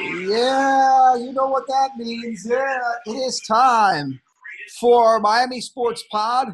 Yeah, 0.00 1.16
you 1.16 1.32
know 1.32 1.48
what 1.48 1.66
that 1.68 1.90
means. 1.98 2.46
Yeah, 2.48 2.80
it 3.06 3.12
is 3.12 3.40
time 3.40 4.20
for 4.80 5.20
Miami 5.20 5.60
Sports 5.60 6.04
Pod. 6.10 6.48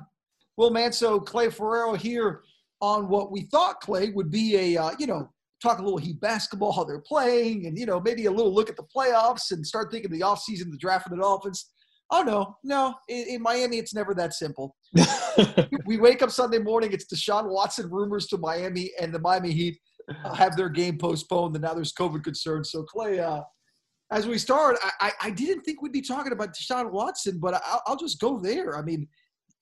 Will 0.57 0.71
Manso, 0.71 1.21
Clay 1.21 1.51
Ferraro 1.51 1.95
here 1.95 2.41
on 2.81 3.09
what 3.09 3.31
we 3.31 3.43
thought 3.43 3.81
Clay 3.81 4.11
would 4.11 4.31
be 4.31 4.75
a 4.75 4.83
uh, 4.83 4.91
you 4.99 5.07
know 5.07 5.31
talk 5.63 5.79
a 5.79 5.83
little 5.83 5.99
Heat 5.99 6.21
basketball, 6.21 6.73
how 6.73 6.85
they're 6.85 7.01
playing, 7.01 7.67
and 7.67 7.79
you 7.79 7.87
know 7.87 8.01
maybe 8.01 8.27
a 8.27 8.31
little 8.31 8.53
look 8.53 8.69
at 8.69 8.77
the 8.77 8.87
playoffs 8.95 9.53
and 9.53 9.65
start 9.65 9.93
thinking 9.93 10.11
the 10.11 10.21
offseason, 10.21 10.71
the 10.71 10.79
draft 10.79 11.07
of 11.07 11.13
the 11.13 11.19
Dolphins. 11.19 11.71
Oh 12.11 12.23
no, 12.23 12.57
no, 12.65 12.95
in, 13.09 13.27
in 13.29 13.43
Miami 13.43 13.79
it's 13.79 13.95
never 13.95 14.15
that 14.15 14.35
simple. 14.35 14.75
we 15.87 15.99
wake 15.99 16.23
up 16.23 16.31
Sunday 16.31 16.59
morning, 16.59 16.93
it's 16.93 17.07
Deshaun 17.13 17.49
Watson 17.49 17.91
rumors 17.91 18.27
to 18.29 18.39
Miami, 18.39 18.91
and 19.01 19.15
the 19.15 19.21
Miami 19.21 19.53
Heat 19.53 19.79
have 20.35 20.57
their 20.57 20.69
game 20.69 20.99
postponed, 20.99 21.57
and 21.57 21.63
now 21.63 21.75
there's 21.75 21.93
COVID 21.93 22.23
concerns. 22.23 22.71
So 22.71 22.83
Clay, 22.83 23.21
uh, 23.21 23.41
as 24.13 24.27
we 24.27 24.39
start, 24.39 24.77
I, 25.01 25.13
I, 25.21 25.31
didn't 25.31 25.63
think 25.63 25.83
we'd 25.83 25.93
be 25.93 26.01
talking 26.01 26.33
about 26.33 26.55
Deshaun 26.55 26.93
Watson, 26.93 27.41
but 27.41 27.55
I'll, 27.55 27.83
I'll, 27.87 27.97
just 27.97 28.21
go 28.21 28.39
there. 28.39 28.77
I 28.77 28.83
mean, 28.83 29.09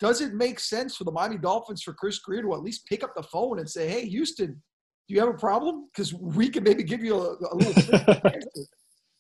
does 0.01 0.21
it 0.21 0.35
make 0.35 0.61
sense 0.61 0.97
for 0.97 1.05
the 1.05 1.13
Miami 1.13 1.39
Dolphins 1.39 1.83
for 1.83 1.95
Chris 1.95 2.19
Grier 2.19 2.43
to 2.43 2.53
at 2.53 2.63
least 2.63 2.87
pick 2.87 3.03
up 3.03 3.15
the 3.15 3.23
phone 3.23 3.59
and 3.59 3.69
say, 3.69 3.89
"Hey, 3.89 4.07
Houston, 4.07 4.49
do 5.09 5.15
you 5.15 5.21
have 5.21 5.31
a 5.31 5.39
problem? 5.39 5.89
Because 5.95 6.13
we 6.13 6.51
can 6.51 6.63
maybe 6.63 6.83
give 6.83 7.03
you 7.03 7.17
a, 7.17 7.37
a 7.53 7.55
little." 7.55 8.21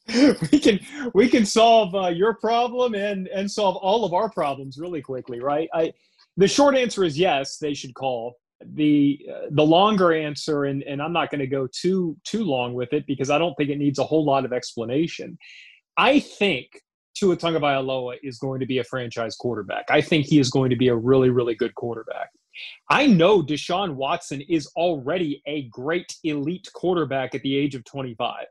we 0.53 0.59
can 0.59 0.79
we 1.15 1.29
can 1.29 1.47
solve 1.47 1.95
uh, 1.95 2.09
your 2.09 2.35
problem 2.35 2.95
and 2.95 3.29
and 3.29 3.51
solve 3.51 3.77
all 3.77 4.05
of 4.05 4.13
our 4.13 4.29
problems 4.29 4.79
really 4.79 5.01
quickly, 5.01 5.41
right? 5.41 5.69
I 5.73 5.93
the 6.37 6.49
short 6.49 6.77
answer 6.77 7.03
is 7.05 7.19
yes, 7.19 7.57
they 7.57 7.73
should 7.73 7.95
call 7.95 8.35
the 8.75 9.21
uh, 9.31 9.47
the 9.51 9.65
longer 9.65 10.13
answer 10.13 10.65
and 10.65 10.83
and 10.83 11.03
I'm 11.03 11.13
not 11.13 11.31
going 11.31 11.41
to 11.41 11.47
go 11.47 11.69
too 11.73 12.17
too 12.25 12.45
long 12.45 12.75
with 12.75 12.93
it 12.93 13.07
because 13.07 13.31
I 13.31 13.39
don't 13.39 13.55
think 13.55 13.71
it 13.71 13.79
needs 13.79 13.99
a 13.99 14.05
whole 14.05 14.25
lot 14.25 14.45
of 14.45 14.53
explanation. 14.53 15.39
I 15.97 16.21
think 16.21 16.69
Tua 17.15 17.37
Tagovailoa 17.37 18.17
is 18.23 18.39
going 18.39 18.61
to 18.61 18.67
be 18.67 18.79
a 18.79 18.85
franchise 18.85 19.37
quarterback. 19.37 19.85
I 19.89 20.01
think 20.01 20.27
he 20.27 20.39
is 20.39 20.51
going 20.51 20.71
to 20.71 20.77
be 20.77 20.89
a 20.89 20.97
really 20.97 21.31
really 21.31 21.55
good 21.55 21.75
quarterback. 21.75 22.31
I 22.89 23.07
know 23.07 23.43
Deshaun 23.43 23.95
Watson 23.95 24.41
is 24.43 24.67
already 24.77 25.43
a 25.47 25.69
great 25.69 26.15
elite 26.23 26.69
quarterback 26.73 27.35
at 27.35 27.43
the 27.43 27.57
age 27.57 27.75
of 27.75 27.85
25. 27.85 28.47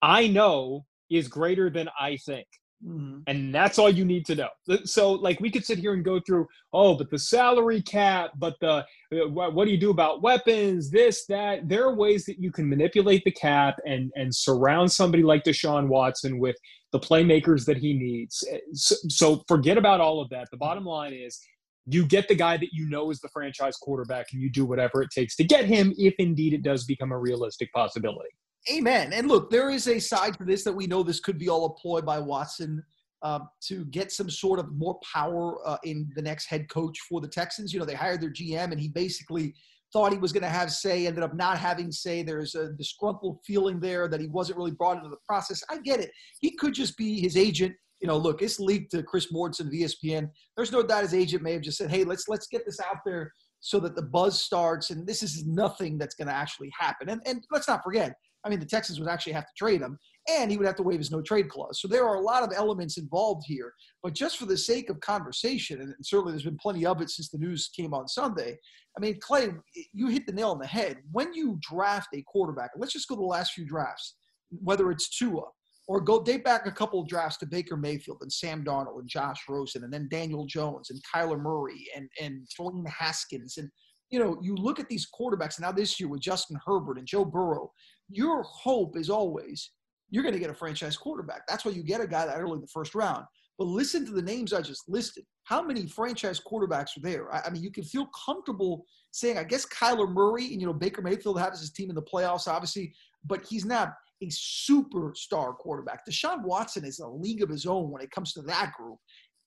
I 0.00 0.28
know 0.28 0.84
is 1.10 1.28
greater 1.28 1.68
than 1.68 1.88
I 2.00 2.16
think. 2.16 2.46
Mm-hmm. 2.86 3.20
And 3.28 3.54
that's 3.54 3.78
all 3.78 3.88
you 3.88 4.04
need 4.04 4.26
to 4.26 4.34
know. 4.34 4.48
So, 4.84 5.12
like, 5.12 5.40
we 5.40 5.50
could 5.50 5.64
sit 5.64 5.78
here 5.78 5.94
and 5.94 6.04
go 6.04 6.18
through, 6.18 6.48
oh, 6.72 6.96
but 6.96 7.10
the 7.10 7.18
salary 7.18 7.80
cap, 7.80 8.32
but 8.38 8.56
the 8.60 8.84
uh, 9.12 9.28
what, 9.28 9.64
do 9.66 9.70
you 9.70 9.78
do 9.78 9.90
about 9.90 10.22
weapons, 10.22 10.90
this, 10.90 11.24
that. 11.26 11.68
There 11.68 11.84
are 11.84 11.94
ways 11.94 12.24
that 12.26 12.40
you 12.40 12.50
can 12.50 12.68
manipulate 12.68 13.24
the 13.24 13.30
cap 13.30 13.76
and 13.86 14.10
and 14.16 14.34
surround 14.34 14.90
somebody 14.90 15.22
like 15.22 15.44
Deshaun 15.44 15.86
Watson 15.86 16.40
with 16.40 16.56
the 16.90 16.98
playmakers 16.98 17.64
that 17.66 17.76
he 17.76 17.94
needs. 17.94 18.44
Eh, 18.50 18.58
so, 18.72 18.96
so 19.08 19.44
forget 19.46 19.78
about 19.78 20.00
all 20.00 20.20
of 20.20 20.28
that. 20.30 20.48
The 20.50 20.56
bottom 20.56 20.84
line 20.84 21.12
is 21.12 21.40
you 21.86 22.04
get 22.04 22.28
the 22.28 22.34
guy 22.34 22.56
that 22.56 22.72
you 22.72 22.88
know 22.88 23.10
is 23.10 23.20
the 23.20 23.28
franchise 23.28 23.76
quarterback 23.76 24.26
and 24.32 24.40
you 24.40 24.50
do 24.50 24.64
whatever 24.64 25.02
it 25.02 25.10
takes 25.10 25.36
to 25.36 25.44
get 25.44 25.64
him 25.64 25.92
if 25.98 26.14
indeed 26.18 26.52
it 26.52 26.62
does 26.62 26.84
become 26.84 27.12
a 27.12 27.18
realistic 27.18 27.72
possibility. 27.72 28.30
Amen. 28.70 29.12
And 29.12 29.26
look, 29.26 29.50
there 29.50 29.70
is 29.70 29.88
a 29.88 29.98
side 29.98 30.38
to 30.38 30.44
this 30.44 30.62
that 30.64 30.72
we 30.72 30.86
know 30.86 31.02
this 31.02 31.20
could 31.20 31.38
be 31.38 31.48
all 31.48 31.66
a 31.66 31.70
ploy 31.70 32.00
by 32.00 32.18
Watson 32.18 32.82
uh, 33.22 33.40
to 33.62 33.84
get 33.86 34.12
some 34.12 34.30
sort 34.30 34.58
of 34.58 34.72
more 34.72 34.98
power 35.12 35.56
uh, 35.66 35.78
in 35.84 36.10
the 36.14 36.22
next 36.22 36.46
head 36.46 36.68
coach 36.68 36.98
for 37.08 37.20
the 37.20 37.28
Texans. 37.28 37.72
You 37.72 37.80
know, 37.80 37.84
they 37.84 37.94
hired 37.94 38.20
their 38.20 38.30
GM, 38.32 38.72
and 38.72 38.80
he 38.80 38.88
basically 38.88 39.54
thought 39.92 40.12
he 40.12 40.18
was 40.18 40.32
going 40.32 40.42
to 40.42 40.48
have 40.48 40.72
say, 40.72 41.06
ended 41.06 41.22
up 41.22 41.34
not 41.34 41.58
having 41.58 41.92
say. 41.92 42.22
There's 42.22 42.54
a 42.54 42.72
disgruntled 42.72 43.38
feeling 43.46 43.78
there 43.78 44.08
that 44.08 44.20
he 44.20 44.26
wasn't 44.26 44.58
really 44.58 44.70
brought 44.70 44.96
into 44.96 45.10
the 45.10 45.18
process. 45.26 45.62
I 45.68 45.78
get 45.78 46.00
it. 46.00 46.10
He 46.40 46.56
could 46.56 46.74
just 46.74 46.96
be 46.96 47.20
his 47.20 47.36
agent. 47.36 47.74
You 48.00 48.08
know, 48.08 48.16
look, 48.16 48.42
it's 48.42 48.58
leaked 48.58 48.90
to 48.92 49.02
Chris 49.02 49.32
Mortensen 49.32 49.66
of 49.66 49.72
ESPN. 49.72 50.28
There's 50.56 50.72
no 50.72 50.82
doubt 50.82 51.02
his 51.02 51.14
agent 51.14 51.42
may 51.42 51.52
have 51.52 51.62
just 51.62 51.78
said, 51.78 51.90
"Hey, 51.90 52.02
let's 52.04 52.26
let's 52.26 52.48
get 52.48 52.64
this 52.66 52.80
out 52.80 52.98
there." 53.04 53.32
So 53.60 53.78
that 53.78 53.94
the 53.94 54.02
buzz 54.02 54.40
starts, 54.40 54.90
and 54.90 55.06
this 55.06 55.22
is 55.22 55.46
nothing 55.46 55.96
that's 55.96 56.16
going 56.16 56.26
to 56.26 56.34
actually 56.34 56.72
happen. 56.76 57.10
And, 57.10 57.20
and 57.26 57.44
let's 57.52 57.68
not 57.68 57.84
forget, 57.84 58.12
I 58.44 58.48
mean, 58.48 58.60
the 58.60 58.66
Texans 58.66 58.98
would 58.98 59.08
actually 59.08 59.34
have 59.34 59.46
to 59.46 59.52
trade 59.56 59.80
him, 59.80 59.98
and 60.28 60.50
he 60.50 60.56
would 60.56 60.66
have 60.66 60.76
to 60.76 60.82
waive 60.82 60.98
his 60.98 61.10
no 61.10 61.22
trade 61.22 61.48
clause. 61.48 61.80
So 61.80 61.88
there 61.88 62.06
are 62.06 62.16
a 62.16 62.20
lot 62.20 62.42
of 62.42 62.52
elements 62.54 62.98
involved 62.98 63.44
here. 63.46 63.72
But 64.02 64.14
just 64.14 64.38
for 64.38 64.46
the 64.46 64.56
sake 64.56 64.90
of 64.90 65.00
conversation, 65.00 65.80
and 65.80 65.94
certainly 66.02 66.32
there's 66.32 66.44
been 66.44 66.58
plenty 66.58 66.84
of 66.84 67.00
it 67.00 67.10
since 67.10 67.28
the 67.28 67.38
news 67.38 67.70
came 67.76 67.94
on 67.94 68.08
Sunday. 68.08 68.58
I 68.96 69.00
mean, 69.00 69.18
Clay, 69.20 69.52
you 69.92 70.08
hit 70.08 70.26
the 70.26 70.32
nail 70.32 70.50
on 70.50 70.58
the 70.58 70.66
head. 70.66 70.98
When 71.12 71.32
you 71.32 71.58
draft 71.62 72.08
a 72.14 72.22
quarterback, 72.22 72.70
let's 72.76 72.92
just 72.92 73.08
go 73.08 73.14
to 73.14 73.20
the 73.20 73.26
last 73.26 73.52
few 73.52 73.64
drafts, 73.64 74.16
whether 74.50 74.90
it's 74.90 75.16
Tua 75.16 75.44
or 75.88 76.00
go 76.00 76.22
date 76.22 76.44
back 76.44 76.66
a 76.66 76.70
couple 76.70 77.00
of 77.00 77.08
drafts 77.08 77.38
to 77.38 77.46
Baker 77.46 77.76
Mayfield 77.76 78.18
and 78.20 78.32
Sam 78.32 78.64
Darnold 78.64 79.00
and 79.00 79.08
Josh 79.08 79.40
Rosen 79.48 79.84
and 79.84 79.92
then 79.92 80.08
Daniel 80.10 80.46
Jones 80.46 80.90
and 80.90 81.00
Kyler 81.12 81.40
Murray 81.40 81.86
and 81.96 82.08
and 82.20 82.46
Dwayne 82.58 82.86
Haskins 82.88 83.58
and 83.58 83.70
you 84.12 84.20
know 84.20 84.38
you 84.40 84.54
look 84.54 84.78
at 84.78 84.88
these 84.88 85.08
quarterbacks 85.18 85.58
now 85.58 85.72
this 85.72 85.98
year 85.98 86.08
with 86.08 86.20
Justin 86.20 86.58
Herbert 86.64 86.98
and 86.98 87.06
Joe 87.06 87.24
Burrow 87.24 87.72
your 88.08 88.42
hope 88.44 88.96
is 88.96 89.10
always 89.10 89.70
you're 90.12 90.22
going 90.22 90.34
to 90.34 90.38
get 90.38 90.50
a 90.50 90.54
franchise 90.54 90.96
quarterback. 90.96 91.46
That's 91.48 91.64
why 91.64 91.72
you 91.72 91.82
get 91.82 92.02
a 92.02 92.06
guy 92.06 92.26
that 92.26 92.38
early 92.38 92.52
in 92.52 92.60
the 92.60 92.66
first 92.68 92.94
round. 92.94 93.24
But 93.58 93.66
listen 93.66 94.04
to 94.06 94.12
the 94.12 94.22
names 94.22 94.52
I 94.52 94.60
just 94.60 94.88
listed. 94.88 95.24
How 95.44 95.62
many 95.62 95.86
franchise 95.86 96.38
quarterbacks 96.40 96.96
are 96.96 97.00
there? 97.00 97.34
I, 97.34 97.42
I 97.46 97.50
mean, 97.50 97.62
you 97.62 97.70
can 97.70 97.82
feel 97.82 98.08
comfortable 98.26 98.84
saying, 99.10 99.38
I 99.38 99.44
guess 99.44 99.66
Kyler 99.66 100.10
Murray 100.10 100.52
and, 100.52 100.60
you 100.60 100.66
know, 100.66 100.72
Baker 100.74 101.02
Mayfield 101.02 101.40
has 101.40 101.60
his 101.60 101.72
team 101.72 101.88
in 101.88 101.96
the 101.96 102.02
playoffs, 102.02 102.46
obviously, 102.46 102.92
but 103.24 103.44
he's 103.46 103.64
not 103.64 103.94
a 104.22 104.26
superstar 104.26 105.56
quarterback. 105.56 106.06
Deshaun 106.08 106.44
Watson 106.44 106.84
is 106.84 107.00
a 107.00 107.08
league 107.08 107.42
of 107.42 107.48
his 107.48 107.66
own 107.66 107.90
when 107.90 108.02
it 108.02 108.10
comes 108.10 108.32
to 108.34 108.42
that 108.42 108.72
group. 108.76 108.98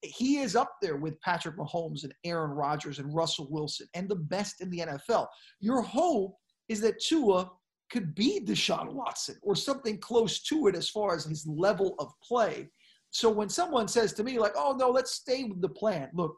He 0.02 0.38
is 0.38 0.56
up 0.56 0.76
there 0.82 0.98
with 0.98 1.20
Patrick 1.22 1.58
Mahomes 1.58 2.04
and 2.04 2.14
Aaron 2.24 2.52
Rodgers 2.52 3.00
and 3.00 3.14
Russell 3.14 3.48
Wilson 3.50 3.88
and 3.94 4.08
the 4.08 4.16
best 4.16 4.62
in 4.62 4.70
the 4.70 4.80
NFL. 4.80 5.28
Your 5.60 5.82
hope 5.82 6.36
is 6.70 6.82
that 6.82 7.02
Tua 7.02 7.52
could 7.92 8.16
be 8.16 8.40
Deshaun 8.44 8.94
Watson 8.94 9.36
or 9.42 9.56
something 9.56 9.98
close 10.00 10.42
to 10.44 10.68
it 10.68 10.76
as 10.76 10.90
far 10.90 11.16
as 11.16 11.26
his 11.26 11.46
level 11.48 11.96
of 12.00 12.12
play. 12.22 12.70
So 13.12 13.30
when 13.30 13.50
someone 13.50 13.88
says 13.88 14.14
to 14.14 14.24
me, 14.24 14.40
like, 14.40 14.54
oh, 14.58 14.76
no, 14.78 14.90
let's 14.90 15.12
stay 15.12 15.46
with 15.46 15.62
the 15.62 15.70
plan, 15.70 16.10
look, 16.14 16.36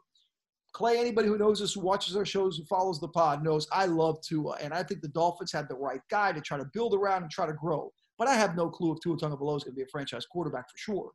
Clay, 0.72 0.98
anybody 0.98 1.28
who 1.28 1.38
knows 1.38 1.62
us, 1.62 1.74
who 1.74 1.80
watches 1.80 2.14
our 2.14 2.26
shows, 2.26 2.56
who 2.56 2.64
follows 2.64 3.00
the 3.00 3.08
pod, 3.08 3.42
knows 3.42 3.66
I 3.72 3.86
love 3.86 4.20
Tua. 4.20 4.56
And 4.60 4.72
I 4.72 4.82
think 4.82 5.00
the 5.00 5.08
Dolphins 5.08 5.50
had 5.50 5.68
the 5.68 5.74
right 5.74 6.00
guy 6.10 6.32
to 6.32 6.40
try 6.40 6.58
to 6.58 6.66
build 6.72 6.94
around 6.94 7.22
and 7.22 7.30
try 7.30 7.46
to 7.46 7.52
grow. 7.52 7.90
But 8.18 8.28
I 8.28 8.34
have 8.34 8.54
no 8.54 8.68
clue 8.68 8.92
if 8.92 9.00
Tua 9.00 9.16
Tagovailoa 9.16 9.56
is 9.56 9.64
going 9.64 9.74
to 9.74 9.76
be 9.76 9.82
a 9.82 9.86
franchise 9.90 10.26
quarterback 10.26 10.70
for 10.70 10.76
sure. 10.76 11.10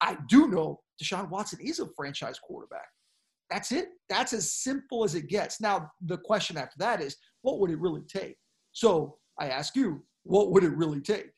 I 0.00 0.18
do 0.28 0.48
know 0.48 0.80
Deshaun 1.02 1.30
Watson 1.30 1.58
is 1.60 1.80
a 1.80 1.88
franchise 1.96 2.38
quarterback. 2.38 2.86
That's 3.50 3.70
it. 3.72 3.88
That's 4.08 4.32
as 4.32 4.52
simple 4.52 5.04
as 5.04 5.14
it 5.14 5.28
gets. 5.28 5.60
Now, 5.60 5.90
the 6.04 6.18
question 6.18 6.56
after 6.56 6.76
that 6.78 7.00
is, 7.00 7.16
what 7.42 7.60
would 7.60 7.70
it 7.70 7.78
really 7.78 8.02
take? 8.02 8.36
So 8.72 9.18
I 9.38 9.48
ask 9.48 9.76
you, 9.76 10.04
what 10.24 10.50
would 10.50 10.64
it 10.64 10.76
really 10.76 11.00
take? 11.00 11.30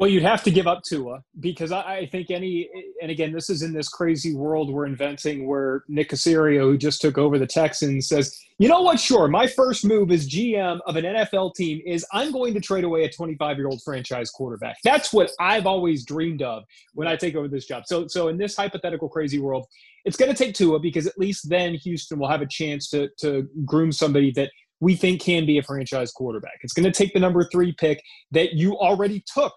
Well, 0.00 0.08
you'd 0.08 0.22
have 0.22 0.42
to 0.44 0.50
give 0.50 0.66
up 0.66 0.82
Tua 0.82 1.22
because 1.40 1.72
I, 1.72 1.80
I, 1.82 2.06
think 2.06 2.30
any, 2.30 2.70
and 3.02 3.10
again, 3.10 3.32
this 3.32 3.50
is 3.50 3.60
in 3.60 3.74
this 3.74 3.90
crazy 3.90 4.34
world 4.34 4.72
we're 4.72 4.86
inventing 4.86 5.46
where 5.46 5.84
Nick 5.88 6.08
Caserio, 6.08 6.60
who 6.60 6.78
just 6.78 7.02
took 7.02 7.18
over 7.18 7.38
the 7.38 7.46
Texans, 7.46 8.08
says, 8.08 8.34
you 8.56 8.66
know 8.66 8.80
what? 8.80 8.98
Sure, 8.98 9.28
my 9.28 9.46
first 9.46 9.84
move 9.84 10.10
as 10.10 10.26
GM 10.26 10.80
of 10.86 10.96
an 10.96 11.04
NFL 11.04 11.54
team 11.54 11.82
is 11.84 12.06
I'm 12.14 12.32
going 12.32 12.54
to 12.54 12.60
trade 12.60 12.84
away 12.84 13.04
a 13.04 13.10
25 13.10 13.58
year 13.58 13.68
old 13.68 13.82
franchise 13.82 14.30
quarterback. 14.30 14.78
That's 14.82 15.12
what 15.12 15.32
I've 15.38 15.66
always 15.66 16.06
dreamed 16.06 16.40
of 16.40 16.64
when 16.94 17.06
I 17.06 17.14
take 17.14 17.34
over 17.34 17.46
this 17.46 17.66
job. 17.66 17.82
So, 17.84 18.06
so 18.06 18.28
in 18.28 18.38
this 18.38 18.56
hypothetical 18.56 19.10
crazy 19.10 19.38
world, 19.38 19.66
it's 20.06 20.16
going 20.16 20.34
to 20.34 20.44
take 20.44 20.54
Tua 20.54 20.80
because 20.80 21.06
at 21.06 21.18
least 21.18 21.50
then 21.50 21.74
Houston 21.74 22.18
will 22.18 22.28
have 22.30 22.40
a 22.40 22.46
chance 22.46 22.88
to 22.88 23.10
to 23.18 23.46
groom 23.66 23.92
somebody 23.92 24.30
that 24.30 24.50
we 24.80 24.96
think 24.96 25.20
can 25.20 25.44
be 25.44 25.58
a 25.58 25.62
franchise 25.62 26.10
quarterback. 26.10 26.60
It's 26.62 26.72
going 26.72 26.90
to 26.90 26.90
take 26.90 27.12
the 27.12 27.20
number 27.20 27.46
three 27.52 27.74
pick 27.74 28.02
that 28.30 28.54
you 28.54 28.78
already 28.78 29.22
took 29.30 29.52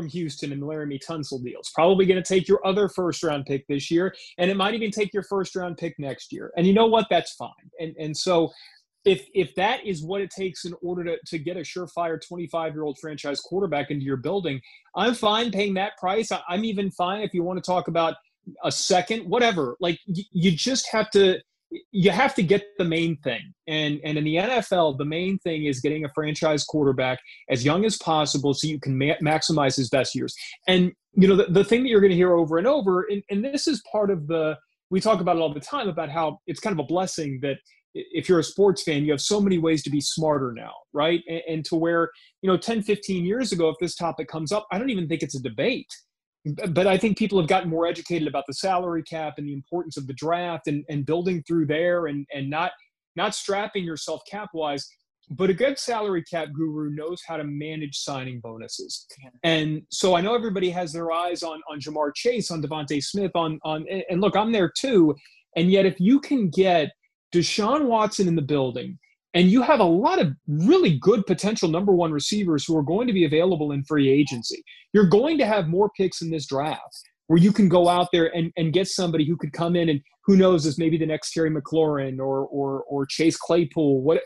from 0.00 0.08
Houston 0.08 0.52
and 0.52 0.62
Laremy 0.62 0.98
Tunsil 0.98 1.44
deal. 1.44 1.58
It's 1.58 1.72
probably 1.72 2.06
going 2.06 2.22
to 2.22 2.26
take 2.26 2.48
your 2.48 2.66
other 2.66 2.88
first 2.88 3.22
round 3.22 3.44
pick 3.44 3.66
this 3.66 3.90
year, 3.90 4.14
and 4.38 4.50
it 4.50 4.56
might 4.56 4.72
even 4.72 4.90
take 4.90 5.12
your 5.12 5.22
first 5.24 5.54
round 5.54 5.76
pick 5.76 5.94
next 5.98 6.32
year. 6.32 6.52
And 6.56 6.66
you 6.66 6.72
know 6.72 6.86
what? 6.86 7.06
That's 7.10 7.32
fine. 7.34 7.50
And 7.78 7.94
and 7.98 8.16
so 8.16 8.50
if 9.04 9.26
if 9.34 9.54
that 9.56 9.84
is 9.84 10.02
what 10.02 10.22
it 10.22 10.30
takes 10.30 10.64
in 10.64 10.74
order 10.82 11.04
to, 11.04 11.18
to 11.26 11.38
get 11.38 11.58
a 11.58 11.60
surefire 11.60 12.18
25 12.26 12.74
year 12.74 12.82
old 12.82 12.98
franchise 12.98 13.40
quarterback 13.40 13.90
into 13.90 14.04
your 14.04 14.16
building, 14.16 14.60
I'm 14.96 15.14
fine 15.14 15.50
paying 15.50 15.74
that 15.74 15.98
price. 15.98 16.32
I, 16.32 16.40
I'm 16.48 16.64
even 16.64 16.90
fine 16.90 17.20
if 17.20 17.34
you 17.34 17.42
want 17.42 17.62
to 17.62 17.70
talk 17.70 17.88
about 17.88 18.14
a 18.64 18.72
second, 18.72 19.28
whatever. 19.28 19.76
Like 19.80 19.98
y- 20.08 20.22
you 20.32 20.50
just 20.52 20.88
have 20.92 21.10
to 21.10 21.40
you 21.92 22.10
have 22.10 22.34
to 22.34 22.42
get 22.42 22.64
the 22.78 22.84
main 22.84 23.16
thing. 23.18 23.52
And 23.68 24.00
and 24.04 24.18
in 24.18 24.24
the 24.24 24.36
NFL, 24.36 24.98
the 24.98 25.04
main 25.04 25.38
thing 25.38 25.64
is 25.64 25.80
getting 25.80 26.04
a 26.04 26.10
franchise 26.14 26.64
quarterback 26.64 27.18
as 27.48 27.64
young 27.64 27.84
as 27.84 27.96
possible 27.98 28.54
so 28.54 28.66
you 28.66 28.80
can 28.80 28.96
ma- 28.96 29.18
maximize 29.22 29.76
his 29.76 29.88
best 29.88 30.14
years. 30.14 30.34
And 30.66 30.92
you 31.12 31.28
know 31.28 31.36
the, 31.36 31.44
the 31.44 31.64
thing 31.64 31.82
that 31.82 31.88
you're 31.88 32.00
going 32.00 32.10
to 32.10 32.16
hear 32.16 32.32
over 32.32 32.58
and 32.58 32.66
over, 32.66 33.06
and, 33.10 33.22
and 33.30 33.44
this 33.44 33.66
is 33.66 33.82
part 33.90 34.10
of 34.10 34.26
the 34.26 34.56
we 34.90 35.00
talk 35.00 35.20
about 35.20 35.36
it 35.36 35.40
all 35.40 35.54
the 35.54 35.60
time 35.60 35.88
about 35.88 36.10
how 36.10 36.38
it's 36.46 36.60
kind 36.60 36.78
of 36.78 36.84
a 36.84 36.86
blessing 36.86 37.38
that 37.42 37.58
if 37.94 38.28
you're 38.28 38.38
a 38.38 38.44
sports 38.44 38.82
fan, 38.82 39.04
you 39.04 39.10
have 39.10 39.20
so 39.20 39.40
many 39.40 39.58
ways 39.58 39.82
to 39.82 39.90
be 39.90 40.00
smarter 40.00 40.52
now, 40.52 40.72
right? 40.92 41.22
And, 41.28 41.42
and, 41.48 41.64
to 41.66 41.76
where, 41.76 42.10
you 42.40 42.48
know, 42.48 42.56
10, 42.56 42.82
15 42.82 43.24
years 43.24 43.50
ago, 43.52 43.68
if 43.68 43.76
this 43.80 43.96
topic 43.96 44.28
comes 44.28 44.52
up, 44.52 44.66
I 44.70 44.78
don't 44.78 44.90
even 44.90 45.08
think 45.08 45.22
it's 45.22 45.34
a 45.34 45.42
debate. 45.42 45.88
But 46.44 46.86
I 46.86 46.96
think 46.96 47.18
people 47.18 47.38
have 47.38 47.48
gotten 47.48 47.68
more 47.68 47.86
educated 47.86 48.26
about 48.26 48.44
the 48.46 48.54
salary 48.54 49.02
cap 49.02 49.34
and 49.36 49.46
the 49.46 49.52
importance 49.52 49.96
of 49.96 50.06
the 50.06 50.14
draft 50.14 50.68
and, 50.68 50.84
and 50.88 51.04
building 51.04 51.42
through 51.46 51.66
there 51.66 52.06
and, 52.06 52.26
and 52.32 52.48
not 52.48 52.72
not 53.16 53.34
strapping 53.34 53.84
yourself 53.84 54.22
cap 54.30 54.48
wise. 54.54 54.88
But 55.32 55.50
a 55.50 55.54
good 55.54 55.78
salary 55.78 56.24
cap 56.24 56.48
guru 56.52 56.90
knows 56.90 57.22
how 57.26 57.36
to 57.36 57.44
manage 57.44 57.98
signing 57.98 58.40
bonuses. 58.40 59.06
And 59.44 59.82
so 59.90 60.16
I 60.16 60.20
know 60.20 60.34
everybody 60.34 60.70
has 60.70 60.92
their 60.92 61.12
eyes 61.12 61.42
on 61.42 61.60
on 61.70 61.78
Ja'Marr 61.78 62.14
Chase, 62.14 62.50
on 62.50 62.62
DeVonta 62.62 63.02
Smith, 63.02 63.32
on 63.34 63.60
on 63.62 63.86
and 64.08 64.20
look, 64.20 64.34
I'm 64.34 64.52
there 64.52 64.72
too. 64.74 65.14
And 65.56 65.70
yet 65.70 65.84
if 65.84 66.00
you 66.00 66.20
can 66.20 66.48
get 66.48 66.90
Deshaun 67.34 67.86
Watson 67.86 68.28
in 68.28 68.34
the 68.34 68.42
building, 68.42 68.98
and 69.34 69.50
you 69.50 69.62
have 69.62 69.80
a 69.80 69.84
lot 69.84 70.20
of 70.20 70.32
really 70.48 70.98
good 70.98 71.24
potential 71.26 71.68
number 71.68 71.92
one 71.92 72.12
receivers 72.12 72.64
who 72.64 72.76
are 72.76 72.82
going 72.82 73.06
to 73.06 73.12
be 73.12 73.24
available 73.24 73.72
in 73.72 73.84
free 73.84 74.08
agency. 74.08 74.62
You're 74.92 75.08
going 75.08 75.38
to 75.38 75.46
have 75.46 75.68
more 75.68 75.90
picks 75.96 76.20
in 76.20 76.30
this 76.30 76.46
draft 76.46 77.00
where 77.28 77.38
you 77.38 77.52
can 77.52 77.68
go 77.68 77.88
out 77.88 78.08
there 78.12 78.34
and, 78.34 78.52
and 78.56 78.72
get 78.72 78.88
somebody 78.88 79.24
who 79.24 79.36
could 79.36 79.52
come 79.52 79.76
in 79.76 79.88
and 79.88 80.00
who 80.24 80.36
knows 80.36 80.66
is 80.66 80.78
maybe 80.78 80.98
the 80.98 81.06
next 81.06 81.32
Terry 81.32 81.50
McLaurin 81.50 82.18
or 82.18 82.46
or 82.46 82.82
or 82.88 83.06
Chase 83.06 83.36
Claypool, 83.36 84.02
what 84.02 84.20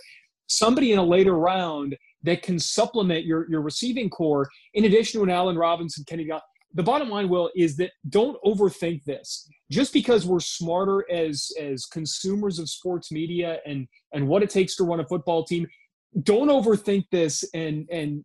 somebody 0.47 0.93
in 0.93 0.99
a 0.99 1.05
later 1.05 1.35
round 1.35 1.97
that 2.23 2.43
can 2.43 2.59
supplement 2.59 3.25
your 3.25 3.49
your 3.51 3.61
receiving 3.61 4.09
corps 4.09 4.49
in 4.73 4.87
addition 4.87 5.21
to 5.21 5.25
an 5.25 5.31
Allen 5.31 5.57
Robinson, 5.57 6.05
Kenny 6.09 6.25
the 6.75 6.83
bottom 6.83 7.09
line, 7.09 7.29
Will, 7.29 7.51
is 7.57 7.77
that 7.77 7.93
don't 8.09 8.37
overthink 8.45 9.05
this. 9.05 9.49
Just 9.71 9.93
because 9.93 10.27
we're 10.27 10.41
smarter 10.41 11.05
as 11.11 11.51
as 11.61 11.87
consumers 11.87 12.59
of 12.59 12.69
sports 12.69 13.11
media 13.11 13.59
and 13.65 13.87
and 14.13 14.29
what 14.29 14.43
it 14.43 14.51
takes 14.51 14.77
to 14.77 14.85
run 14.85 15.01
a 15.01 15.07
football 15.07 15.45
team, 15.45 15.67
don't 16.23 16.49
overthink 16.49 17.05
this 17.11 17.45
and 17.55 17.89
and 17.91 18.25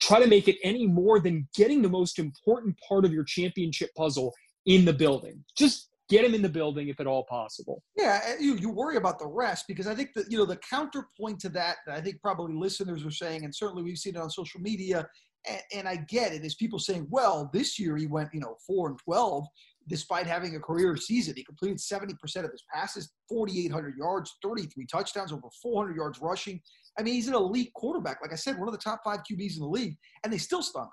try 0.00 0.20
to 0.20 0.28
make 0.28 0.48
it 0.48 0.56
any 0.62 0.86
more 0.86 1.20
than 1.20 1.48
getting 1.54 1.82
the 1.82 1.88
most 1.88 2.18
important 2.18 2.76
part 2.88 3.04
of 3.04 3.12
your 3.12 3.24
championship 3.24 3.90
puzzle 3.96 4.32
in 4.66 4.84
the 4.84 4.92
building. 4.92 5.44
Just 5.56 5.88
get 6.08 6.24
him 6.24 6.34
in 6.34 6.42
the 6.42 6.48
building 6.48 6.88
if 6.88 7.00
at 7.00 7.06
all 7.06 7.24
possible. 7.24 7.82
Yeah, 7.96 8.34
you, 8.40 8.54
you 8.54 8.70
worry 8.70 8.96
about 8.96 9.18
the 9.18 9.26
rest 9.26 9.66
because 9.68 9.86
I 9.86 9.94
think 9.94 10.14
that 10.14 10.30
you 10.30 10.38
know 10.38 10.46
the 10.46 10.56
counterpoint 10.56 11.40
to 11.40 11.48
that, 11.50 11.76
that 11.86 11.96
I 11.96 12.00
think 12.00 12.20
probably 12.20 12.54
listeners 12.54 13.04
are 13.04 13.10
saying, 13.10 13.44
and 13.44 13.54
certainly 13.54 13.82
we've 13.82 13.98
seen 13.98 14.16
it 14.16 14.20
on 14.20 14.30
social 14.30 14.60
media, 14.60 15.06
and, 15.48 15.62
and 15.74 15.88
I 15.88 15.96
get 15.96 16.32
it, 16.32 16.44
is 16.44 16.54
people 16.54 16.78
saying, 16.78 17.06
well, 17.10 17.50
this 17.52 17.78
year 17.78 17.96
he 17.96 18.06
went, 18.06 18.30
you 18.32 18.40
know, 18.40 18.56
four 18.66 18.88
and 18.88 18.98
twelve 18.98 19.46
despite 19.88 20.26
having 20.26 20.54
a 20.54 20.60
career 20.60 20.96
season. 20.96 21.34
He 21.36 21.42
completed 21.42 21.78
70% 21.78 22.12
of 22.44 22.52
his 22.52 22.64
passes, 22.72 23.10
4,800 23.28 23.96
yards, 23.96 24.36
33 24.42 24.86
touchdowns, 24.86 25.32
over 25.32 25.48
400 25.62 25.96
yards 25.96 26.20
rushing. 26.20 26.60
I 26.98 27.02
mean, 27.02 27.14
he's 27.14 27.28
an 27.28 27.34
elite 27.34 27.72
quarterback. 27.74 28.18
Like 28.22 28.32
I 28.32 28.36
said, 28.36 28.58
one 28.58 28.68
of 28.68 28.72
the 28.72 28.78
top 28.78 29.00
five 29.04 29.20
QBs 29.20 29.54
in 29.54 29.60
the 29.60 29.68
league, 29.68 29.96
and 30.22 30.32
they 30.32 30.38
still 30.38 30.62
stunk. 30.62 30.90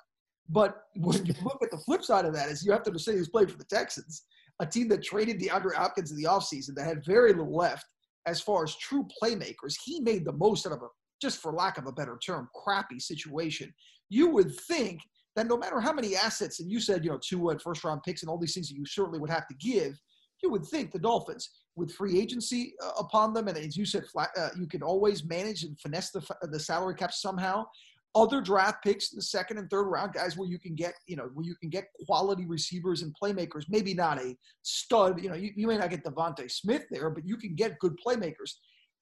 But 0.49 0.77
when 0.95 1.25
you 1.25 1.33
look 1.43 1.61
at 1.61 1.71
the 1.71 1.77
flip 1.77 2.03
side 2.03 2.25
of 2.25 2.33
that, 2.33 2.49
is 2.49 2.65
you 2.65 2.71
have 2.71 2.83
to 2.83 2.99
say 2.99 3.15
he's 3.15 3.29
played 3.29 3.51
for 3.51 3.57
the 3.57 3.65
Texans, 3.65 4.23
a 4.59 4.65
team 4.65 4.87
that 4.89 5.03
traded 5.03 5.39
DeAndre 5.39 5.73
Hopkins 5.73 6.11
in 6.11 6.17
the 6.17 6.23
offseason 6.29 6.75
that 6.75 6.85
had 6.85 7.05
very 7.05 7.33
little 7.33 7.55
left 7.55 7.85
as 8.25 8.41
far 8.41 8.63
as 8.63 8.75
true 8.77 9.07
playmakers. 9.21 9.75
He 9.83 9.99
made 9.99 10.25
the 10.25 10.33
most 10.33 10.65
out 10.65 10.73
of 10.73 10.81
a, 10.81 10.87
just 11.21 11.41
for 11.41 11.51
lack 11.51 11.77
of 11.77 11.85
a 11.85 11.91
better 11.91 12.17
term, 12.25 12.49
crappy 12.55 12.99
situation 12.99 13.73
you 14.09 14.29
would 14.29 14.55
think 14.61 15.01
that 15.35 15.47
no 15.47 15.57
matter 15.57 15.79
how 15.79 15.91
many 15.91 16.15
assets, 16.15 16.59
and 16.59 16.71
you 16.71 16.79
said, 16.79 17.03
you 17.03 17.11
know, 17.11 17.19
two 17.21 17.49
and 17.49 17.61
first 17.61 17.83
round 17.83 18.03
picks 18.03 18.21
and 18.21 18.29
all 18.29 18.37
these 18.37 18.53
things 18.53 18.69
that 18.69 18.75
you 18.75 18.85
certainly 18.85 19.19
would 19.19 19.29
have 19.29 19.47
to 19.47 19.55
give, 19.55 19.99
you 20.41 20.49
would 20.49 20.65
think 20.65 20.91
the 20.91 20.99
Dolphins, 20.99 21.49
with 21.75 21.91
free 21.91 22.19
agency 22.19 22.73
uh, 22.81 22.91
upon 22.97 23.33
them, 23.33 23.47
and 23.47 23.57
as 23.57 23.75
you 23.75 23.85
said, 23.85 24.05
flat, 24.05 24.29
uh, 24.37 24.49
you 24.57 24.67
can 24.67 24.81
always 24.81 25.25
manage 25.25 25.63
and 25.63 25.77
finesse 25.79 26.11
the, 26.11 26.25
the 26.43 26.59
salary 26.59 26.95
cap 26.95 27.11
somehow. 27.11 27.65
Other 28.13 28.39
draft 28.39 28.81
picks 28.81 29.11
in 29.11 29.17
the 29.17 29.21
second 29.21 29.57
and 29.57 29.69
third 29.69 29.83
round, 29.83 30.13
guys, 30.13 30.37
where 30.37 30.47
you 30.47 30.57
can 30.57 30.73
get, 30.73 30.93
you 31.05 31.17
know, 31.17 31.29
where 31.33 31.45
you 31.45 31.55
can 31.55 31.69
get 31.69 31.89
quality 32.05 32.45
receivers 32.45 33.01
and 33.01 33.13
playmakers. 33.21 33.65
Maybe 33.67 33.93
not 33.93 34.21
a 34.21 34.37
stud, 34.61 35.21
you 35.21 35.27
know, 35.27 35.35
you, 35.35 35.51
you 35.53 35.67
may 35.67 35.77
not 35.77 35.89
get 35.89 36.05
DeVonta 36.05 36.49
Smith 36.49 36.85
there, 36.89 37.09
but 37.09 37.27
you 37.27 37.35
can 37.35 37.55
get 37.55 37.77
good 37.79 37.97
playmakers. 38.05 38.53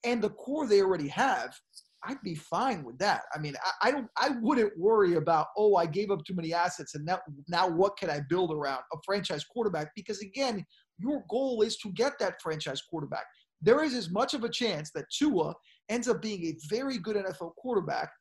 And 0.04 0.20
the 0.20 0.32
core 0.32 0.66
they 0.66 0.82
already 0.82 1.10
have 1.10 1.54
I'd 2.06 2.22
be 2.22 2.36
fine 2.36 2.84
with 2.84 2.98
that. 3.00 3.24
I 3.34 3.40
mean, 3.40 3.56
I, 3.64 3.88
I, 3.88 3.92
don't, 3.92 4.08
I 4.18 4.30
wouldn't 4.42 4.78
worry 4.78 5.16
about, 5.16 5.48
oh, 5.58 5.76
I 5.76 5.86
gave 5.86 6.12
up 6.12 6.24
too 6.26 6.36
many 6.36 6.54
assets, 6.54 6.96
and 6.96 7.06
now, 7.06 7.20
now 7.48 7.68
what 7.68 7.98
can 7.98 8.10
I 8.10 8.22
build 8.30 8.52
around 8.52 8.82
a 8.94 8.98
franchise 9.06 9.44
quarterback? 9.44 9.92
Because 9.96 10.22
again, 10.22 10.66
your 10.98 11.24
goal 11.30 11.62
is 11.62 11.78
to 11.78 11.92
get 11.92 12.20
that 12.20 12.42
franchise 12.42 12.82
quarterback. 12.82 13.26
There 13.62 13.84
is 13.84 13.94
as 13.94 14.10
much 14.10 14.34
of 14.34 14.44
a 14.44 14.50
chance 14.50 14.92
that 14.92 15.06
Tua 15.10 15.54
ends 15.90 16.08
up 16.08 16.22
being 16.22 16.46
a 16.46 16.58
very 16.70 16.98
good 16.98 17.16
NFL 17.16 17.56
quarterback 17.56 18.12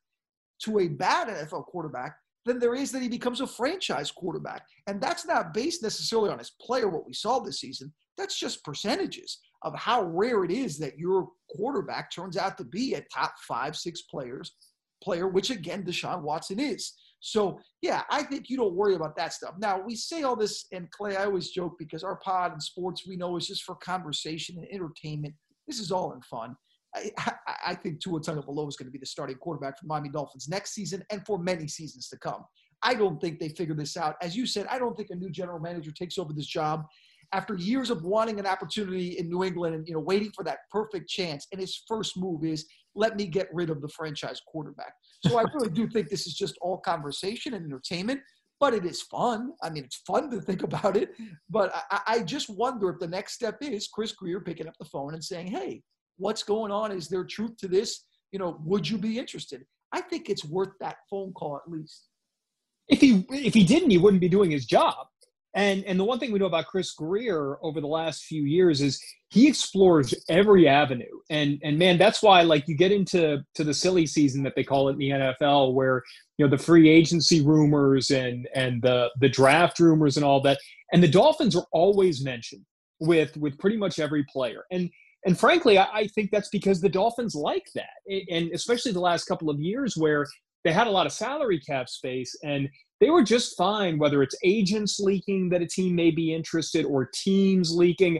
to 0.63 0.79
a 0.79 0.87
bad 0.87 1.27
NFL 1.27 1.65
quarterback 1.65 2.15
than 2.45 2.59
there 2.59 2.75
is 2.75 2.91
that 2.91 3.01
he 3.01 3.09
becomes 3.09 3.41
a 3.41 3.47
franchise 3.47 4.11
quarterback. 4.11 4.63
And 4.87 5.01
that's 5.01 5.25
not 5.25 5.53
based 5.53 5.83
necessarily 5.83 6.29
on 6.29 6.39
his 6.39 6.51
player, 6.61 6.89
what 6.89 7.05
we 7.05 7.13
saw 7.13 7.39
this 7.39 7.59
season. 7.59 7.93
That's 8.17 8.37
just 8.37 8.63
percentages 8.63 9.39
of 9.63 9.75
how 9.75 10.03
rare 10.03 10.43
it 10.43 10.51
is 10.51 10.77
that 10.79 10.97
your 10.97 11.29
quarterback 11.49 12.11
turns 12.11 12.37
out 12.37 12.57
to 12.57 12.63
be 12.63 12.93
a 12.93 13.05
top 13.13 13.33
five, 13.47 13.75
six 13.75 14.03
players 14.03 14.55
player, 15.01 15.27
which 15.27 15.49
again 15.49 15.83
Deshaun 15.83 16.21
Watson 16.21 16.59
is. 16.59 16.93
So 17.19 17.59
yeah, 17.81 18.03
I 18.09 18.23
think 18.23 18.49
you 18.49 18.57
don't 18.57 18.75
worry 18.75 18.95
about 18.95 19.15
that 19.17 19.33
stuff. 19.33 19.55
Now 19.57 19.79
we 19.79 19.95
say 19.95 20.23
all 20.23 20.35
this, 20.35 20.65
and 20.71 20.89
Clay, 20.91 21.15
I 21.15 21.25
always 21.25 21.49
joke 21.49 21.75
because 21.79 22.03
our 22.03 22.17
pod 22.17 22.51
and 22.51 22.61
sports 22.61 23.07
we 23.07 23.15
know 23.15 23.37
is 23.37 23.47
just 23.47 23.63
for 23.63 23.75
conversation 23.75 24.57
and 24.57 24.67
entertainment. 24.71 25.33
This 25.67 25.79
is 25.79 25.91
all 25.91 26.13
in 26.13 26.21
fun. 26.21 26.55
I, 26.95 27.11
I, 27.65 27.73
think 27.73 28.01
Tua 28.01 28.19
Tagovailoa 28.19 28.67
is 28.67 28.75
going 28.75 28.85
to 28.85 28.91
be 28.91 28.99
the 28.99 29.05
starting 29.05 29.37
quarterback 29.37 29.79
for 29.79 29.87
Miami 29.87 30.09
Dolphins 30.09 30.47
next 30.47 30.75
season 30.75 31.03
and 31.09 31.25
for 31.25 31.39
many 31.39 31.67
seasons 31.67 32.07
to 32.09 32.17
come. 32.17 32.45
I 32.83 32.93
don't 32.93 33.19
think 33.19 33.39
they 33.39 33.49
figure 33.49 33.73
this 33.73 33.97
out. 33.97 34.15
As 34.21 34.35
you 34.35 34.45
said, 34.45 34.67
I 34.69 34.77
don't 34.77 34.95
think 34.95 35.09
a 35.09 35.15
new 35.15 35.31
general 35.31 35.59
manager 35.59 35.91
takes 35.91 36.19
over 36.19 36.33
this 36.33 36.45
job 36.45 36.85
after 37.33 37.55
years 37.55 37.89
of 37.89 38.03
wanting 38.03 38.39
an 38.39 38.45
opportunity 38.45 39.17
in 39.17 39.27
New 39.27 39.43
England 39.43 39.75
and 39.75 39.87
you 39.87 39.93
know 39.93 39.99
waiting 39.99 40.31
for 40.31 40.43
that 40.45 40.59
perfect 40.71 41.09
chance, 41.09 41.47
and 41.51 41.59
his 41.59 41.83
first 41.87 42.17
move 42.17 42.45
is 42.45 42.65
let 42.95 43.17
me 43.17 43.25
get 43.25 43.47
rid 43.51 43.69
of 43.69 43.81
the 43.81 43.89
franchise 43.89 44.39
quarterback. 44.47 44.93
So 45.25 45.39
I 45.39 45.43
really 45.53 45.71
do 45.71 45.87
think 45.87 46.09
this 46.09 46.27
is 46.27 46.33
just 46.35 46.57
all 46.61 46.77
conversation 46.77 47.55
and 47.55 47.65
entertainment, 47.65 48.21
but 48.59 48.73
it 48.73 48.85
is 48.85 49.01
fun. 49.01 49.53
I 49.63 49.71
mean, 49.71 49.83
it's 49.83 50.01
fun 50.05 50.29
to 50.29 50.39
think 50.39 50.61
about 50.63 50.95
it. 50.95 51.09
But 51.49 51.73
I, 51.89 52.01
I 52.07 52.19
just 52.19 52.49
wonder 52.49 52.89
if 52.89 52.99
the 52.99 53.07
next 53.07 53.33
step 53.33 53.57
is 53.61 53.87
Chris 53.87 54.11
Grier 54.11 54.41
picking 54.41 54.67
up 54.67 54.75
the 54.79 54.85
phone 54.85 55.13
and 55.13 55.23
saying, 55.23 55.47
"Hey, 55.47 55.81
what's 56.17 56.43
going 56.43 56.71
on? 56.71 56.91
Is 56.91 57.07
there 57.07 57.23
truth 57.23 57.57
to 57.57 57.67
this? 57.67 58.05
You 58.31 58.39
know, 58.39 58.59
would 58.63 58.87
you 58.87 58.97
be 58.97 59.17
interested?" 59.17 59.65
I 59.91 60.01
think 60.01 60.29
it's 60.29 60.45
worth 60.45 60.73
that 60.79 60.97
phone 61.09 61.33
call 61.33 61.57
at 61.57 61.69
least. 61.71 62.09
If 62.87 63.01
he 63.01 63.25
if 63.29 63.53
he 63.53 63.63
didn't, 63.63 63.91
he 63.91 63.97
wouldn't 63.97 64.21
be 64.21 64.29
doing 64.29 64.51
his 64.51 64.65
job. 64.65 65.07
And 65.55 65.83
and 65.85 65.99
the 65.99 66.03
one 66.03 66.19
thing 66.19 66.31
we 66.31 66.39
know 66.39 66.47
about 66.47 66.65
Chris 66.65 66.91
Grier 66.91 67.57
over 67.61 67.79
the 67.79 67.87
last 67.87 68.23
few 68.23 68.43
years 68.43 68.81
is 68.81 69.01
he 69.29 69.47
explores 69.47 70.13
every 70.27 70.67
avenue. 70.67 71.19
And 71.29 71.59
and 71.63 71.77
man, 71.77 71.97
that's 71.97 72.23
why 72.23 72.41
like 72.41 72.67
you 72.67 72.75
get 72.75 72.91
into 72.91 73.43
to 73.53 73.63
the 73.63 73.73
silly 73.73 74.07
season 74.07 74.43
that 74.43 74.53
they 74.55 74.63
call 74.63 74.89
it 74.89 74.93
in 74.93 74.97
the 74.97 75.09
NFL, 75.09 75.73
where 75.73 76.01
you 76.37 76.45
know 76.45 76.49
the 76.49 76.61
free 76.61 76.89
agency 76.89 77.41
rumors 77.41 78.09
and 78.09 78.47
and 78.55 78.81
the 78.81 79.09
the 79.19 79.29
draft 79.29 79.79
rumors 79.79 80.17
and 80.17 80.25
all 80.25 80.41
that. 80.41 80.59
And 80.91 81.03
the 81.03 81.07
Dolphins 81.07 81.55
are 81.55 81.65
always 81.71 82.23
mentioned 82.23 82.65
with 82.99 83.37
with 83.37 83.57
pretty 83.59 83.77
much 83.77 83.99
every 83.99 84.25
player. 84.31 84.63
And 84.71 84.89
and 85.25 85.39
frankly, 85.39 85.77
I, 85.77 85.87
I 85.93 86.07
think 86.07 86.31
that's 86.31 86.49
because 86.49 86.81
the 86.81 86.89
Dolphins 86.89 87.35
like 87.35 87.67
that, 87.75 88.25
and 88.29 88.51
especially 88.53 88.91
the 88.91 88.99
last 88.99 89.25
couple 89.25 89.49
of 89.49 89.59
years 89.59 89.95
where 89.95 90.27
they 90.63 90.71
had 90.71 90.87
a 90.87 90.91
lot 90.91 91.05
of 91.05 91.11
salary 91.11 91.59
cap 91.59 91.89
space 91.89 92.35
and 92.43 92.69
they 93.03 93.09
were 93.09 93.23
just 93.23 93.57
fine 93.57 93.97
whether 93.97 94.23
it's 94.23 94.35
agents 94.43 94.99
leaking 94.99 95.49
that 95.49 95.61
a 95.61 95.67
team 95.67 95.93
may 95.93 96.09
be 96.09 96.33
interested 96.33 96.85
or 96.85 97.09
teams 97.13 97.71
leaking. 97.75 98.19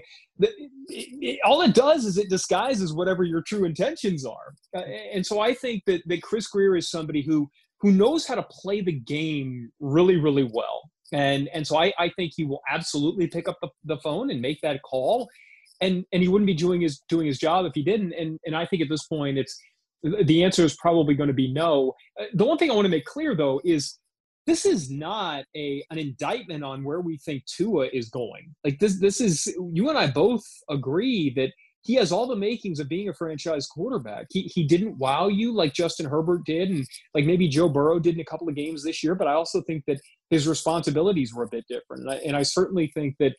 All 1.45 1.61
it 1.61 1.73
does 1.73 2.03
is 2.05 2.17
it 2.17 2.29
disguises 2.29 2.93
whatever 2.93 3.23
your 3.23 3.41
true 3.41 3.63
intentions 3.63 4.25
are. 4.25 4.53
Uh, 4.75 4.81
and 5.13 5.25
so 5.25 5.39
i 5.39 5.53
think 5.53 5.83
that, 5.85 6.01
that 6.07 6.21
chris 6.21 6.47
grier 6.47 6.75
is 6.75 6.89
somebody 6.89 7.21
who 7.21 7.49
who 7.79 7.91
knows 7.91 8.25
how 8.25 8.35
to 8.35 8.43
play 8.43 8.81
the 8.81 8.91
game 8.91 9.71
really 9.79 10.17
really 10.17 10.49
well. 10.51 10.81
And 11.13 11.47
and 11.53 11.65
so 11.65 11.77
i, 11.77 11.93
I 11.97 12.09
think 12.09 12.33
he 12.35 12.43
will 12.43 12.61
absolutely 12.69 13.27
pick 13.27 13.47
up 13.47 13.57
the, 13.61 13.69
the 13.85 13.97
phone 13.97 14.31
and 14.31 14.41
make 14.41 14.59
that 14.63 14.81
call. 14.81 15.29
And 15.79 16.03
and 16.11 16.21
he 16.21 16.27
wouldn't 16.27 16.47
be 16.47 16.55
doing 16.55 16.81
his 16.81 17.01
doing 17.07 17.27
his 17.27 17.37
job 17.37 17.65
if 17.65 17.73
he 17.73 17.83
didn't. 17.83 18.13
And 18.13 18.37
and 18.45 18.55
i 18.55 18.65
think 18.65 18.81
at 18.81 18.89
this 18.89 19.05
point 19.05 19.37
it's 19.37 19.57
the 20.03 20.43
answer 20.43 20.63
is 20.63 20.75
probably 20.75 21.13
going 21.15 21.27
to 21.27 21.33
be 21.33 21.51
no 21.51 21.93
uh, 22.19 22.25
the 22.33 22.45
one 22.45 22.57
thing 22.57 22.69
i 22.69 22.73
want 22.73 22.85
to 22.85 22.89
make 22.89 23.05
clear 23.05 23.35
though 23.35 23.61
is 23.63 23.99
this 24.45 24.65
is 24.65 24.91
not 24.91 25.45
a 25.55 25.83
an 25.89 25.97
indictment 25.97 26.63
on 26.63 26.83
where 26.83 27.01
we 27.01 27.17
think 27.17 27.45
Tua 27.45 27.87
is 27.93 28.09
going. 28.09 28.53
Like 28.63 28.79
this 28.79 28.99
this 28.99 29.21
is 29.21 29.47
you 29.71 29.89
and 29.89 29.97
I 29.97 30.07
both 30.07 30.43
agree 30.69 31.33
that 31.35 31.51
he 31.83 31.95
has 31.95 32.11
all 32.11 32.27
the 32.27 32.35
makings 32.35 32.79
of 32.79 32.87
being 32.87 33.09
a 33.09 33.13
franchise 33.13 33.67
quarterback. 33.67 34.27
He 34.31 34.43
he 34.43 34.65
didn't 34.65 34.97
wow 34.97 35.27
you 35.27 35.53
like 35.53 35.73
Justin 35.73 36.05
Herbert 36.05 36.45
did 36.45 36.69
and 36.69 36.85
like 37.13 37.25
maybe 37.25 37.47
Joe 37.47 37.69
Burrow 37.69 37.99
did 37.99 38.15
in 38.15 38.21
a 38.21 38.25
couple 38.25 38.49
of 38.49 38.55
games 38.55 38.83
this 38.83 39.03
year, 39.03 39.15
but 39.15 39.27
I 39.27 39.33
also 39.33 39.61
think 39.61 39.83
that 39.87 39.99
his 40.29 40.47
responsibilities 40.47 41.33
were 41.33 41.43
a 41.43 41.49
bit 41.49 41.65
different. 41.67 42.03
And 42.03 42.11
I, 42.11 42.15
and 42.15 42.35
I 42.35 42.43
certainly 42.43 42.91
think 42.93 43.15
that 43.19 43.33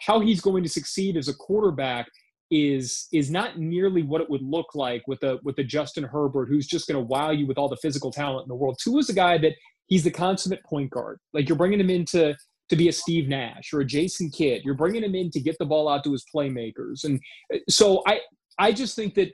how 0.00 0.20
he's 0.20 0.40
going 0.40 0.62
to 0.64 0.68
succeed 0.68 1.16
as 1.16 1.28
a 1.28 1.34
quarterback 1.34 2.08
is 2.52 3.08
is 3.12 3.30
not 3.30 3.58
nearly 3.58 4.02
what 4.02 4.20
it 4.20 4.28
would 4.28 4.42
look 4.42 4.74
like 4.74 5.02
with 5.08 5.22
a 5.22 5.38
with 5.42 5.58
a 5.58 5.64
Justin 5.64 6.04
Herbert 6.04 6.48
who's 6.50 6.66
just 6.66 6.86
going 6.86 7.00
to 7.00 7.04
wow 7.04 7.30
you 7.30 7.46
with 7.46 7.56
all 7.56 7.68
the 7.68 7.78
physical 7.78 8.12
talent 8.12 8.44
in 8.44 8.48
the 8.48 8.54
world. 8.54 8.78
Tua 8.78 8.98
is 8.98 9.08
a 9.08 9.14
guy 9.14 9.38
that 9.38 9.54
he's 9.86 10.04
the 10.04 10.10
consummate 10.10 10.62
point 10.64 10.90
guard. 10.90 11.18
Like 11.32 11.48
you're 11.48 11.56
bringing 11.56 11.80
him 11.80 11.88
into 11.88 12.36
to 12.68 12.76
be 12.76 12.88
a 12.88 12.92
Steve 12.92 13.26
Nash 13.26 13.72
or 13.72 13.80
a 13.80 13.86
Jason 13.86 14.30
Kidd. 14.30 14.62
You're 14.64 14.74
bringing 14.74 15.02
him 15.02 15.14
in 15.14 15.30
to 15.30 15.40
get 15.40 15.56
the 15.58 15.64
ball 15.64 15.88
out 15.88 16.04
to 16.04 16.12
his 16.12 16.26
playmakers. 16.34 17.04
And 17.04 17.18
uh, 17.52 17.58
so 17.70 18.02
I 18.06 18.20
I 18.58 18.72
just 18.72 18.96
think 18.96 19.14
that 19.14 19.32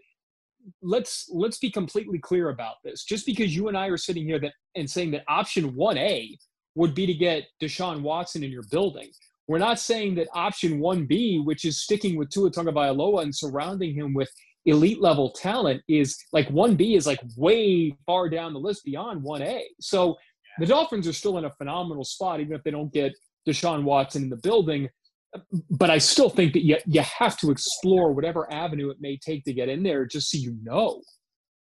let's 0.81 1.29
let's 1.29 1.59
be 1.59 1.73
completely 1.73 2.21
clear 2.21 2.51
about 2.51 2.77
this. 2.85 3.03
Just 3.03 3.27
because 3.27 3.55
you 3.55 3.67
and 3.67 3.77
I 3.77 3.89
are 3.89 3.97
sitting 3.97 4.27
here 4.27 4.39
that 4.39 4.53
and 4.77 4.89
saying 4.89 5.11
that 5.11 5.25
option 5.27 5.73
1A 5.73 6.37
would 6.77 6.95
be 6.95 7.05
to 7.07 7.15
get 7.15 7.49
Deshaun 7.61 8.03
Watson 8.03 8.45
in 8.45 8.53
your 8.53 8.63
building. 8.71 9.11
We're 9.49 9.59
not 9.59 9.81
saying 9.81 10.15
that 10.17 10.29
option 10.35 10.79
1B, 10.79 11.45
which 11.45 11.65
is 11.65 11.83
sticking 11.83 12.17
with 12.17 12.31
Tua 12.31 12.51
Tagovailoa 12.51 13.23
and 13.23 13.35
surrounding 13.35 13.95
him 13.95 14.15
with 14.15 14.31
elite 14.67 15.01
level 15.01 15.31
talent 15.31 15.83
is 15.89 16.19
like 16.33 16.49
1B 16.49 16.97
is 16.97 17.07
like 17.07 17.21
way 17.37 17.97
far 18.05 18.29
down 18.29 18.53
the 18.53 18.61
list 18.61 18.85
beyond 18.85 19.25
1A. 19.25 19.63
So 19.81 20.17
the 20.59 20.67
Dolphins 20.67 21.09
are 21.09 21.13
still 21.13 21.39
in 21.39 21.47
a 21.47 21.51
phenomenal 21.51 22.05
spot 22.05 22.41
even 22.41 22.55
if 22.55 22.63
they 22.63 22.71
don't 22.71 22.93
get 22.93 23.15
Deshaun 23.49 23.85
Watson 23.85 24.25
in 24.25 24.29
the 24.29 24.37
building 24.37 24.91
but 25.71 25.91
I 25.91 25.99
still 25.99 26.31
think 26.31 26.53
that 26.55 26.65
you, 26.65 26.79
you 26.87 27.03
have 27.03 27.37
to 27.39 27.51
explore 27.51 28.13
whatever 28.13 28.51
avenue 28.53 28.91
it 28.91 28.99
may 29.01 29.17
take 29.17 29.45
to 29.45 29.53
get 29.53 29.69
in 29.69 29.83
there 29.83 30.07
just 30.07 30.31
so 30.31 30.39
you 30.39 30.57
know. 30.63 31.03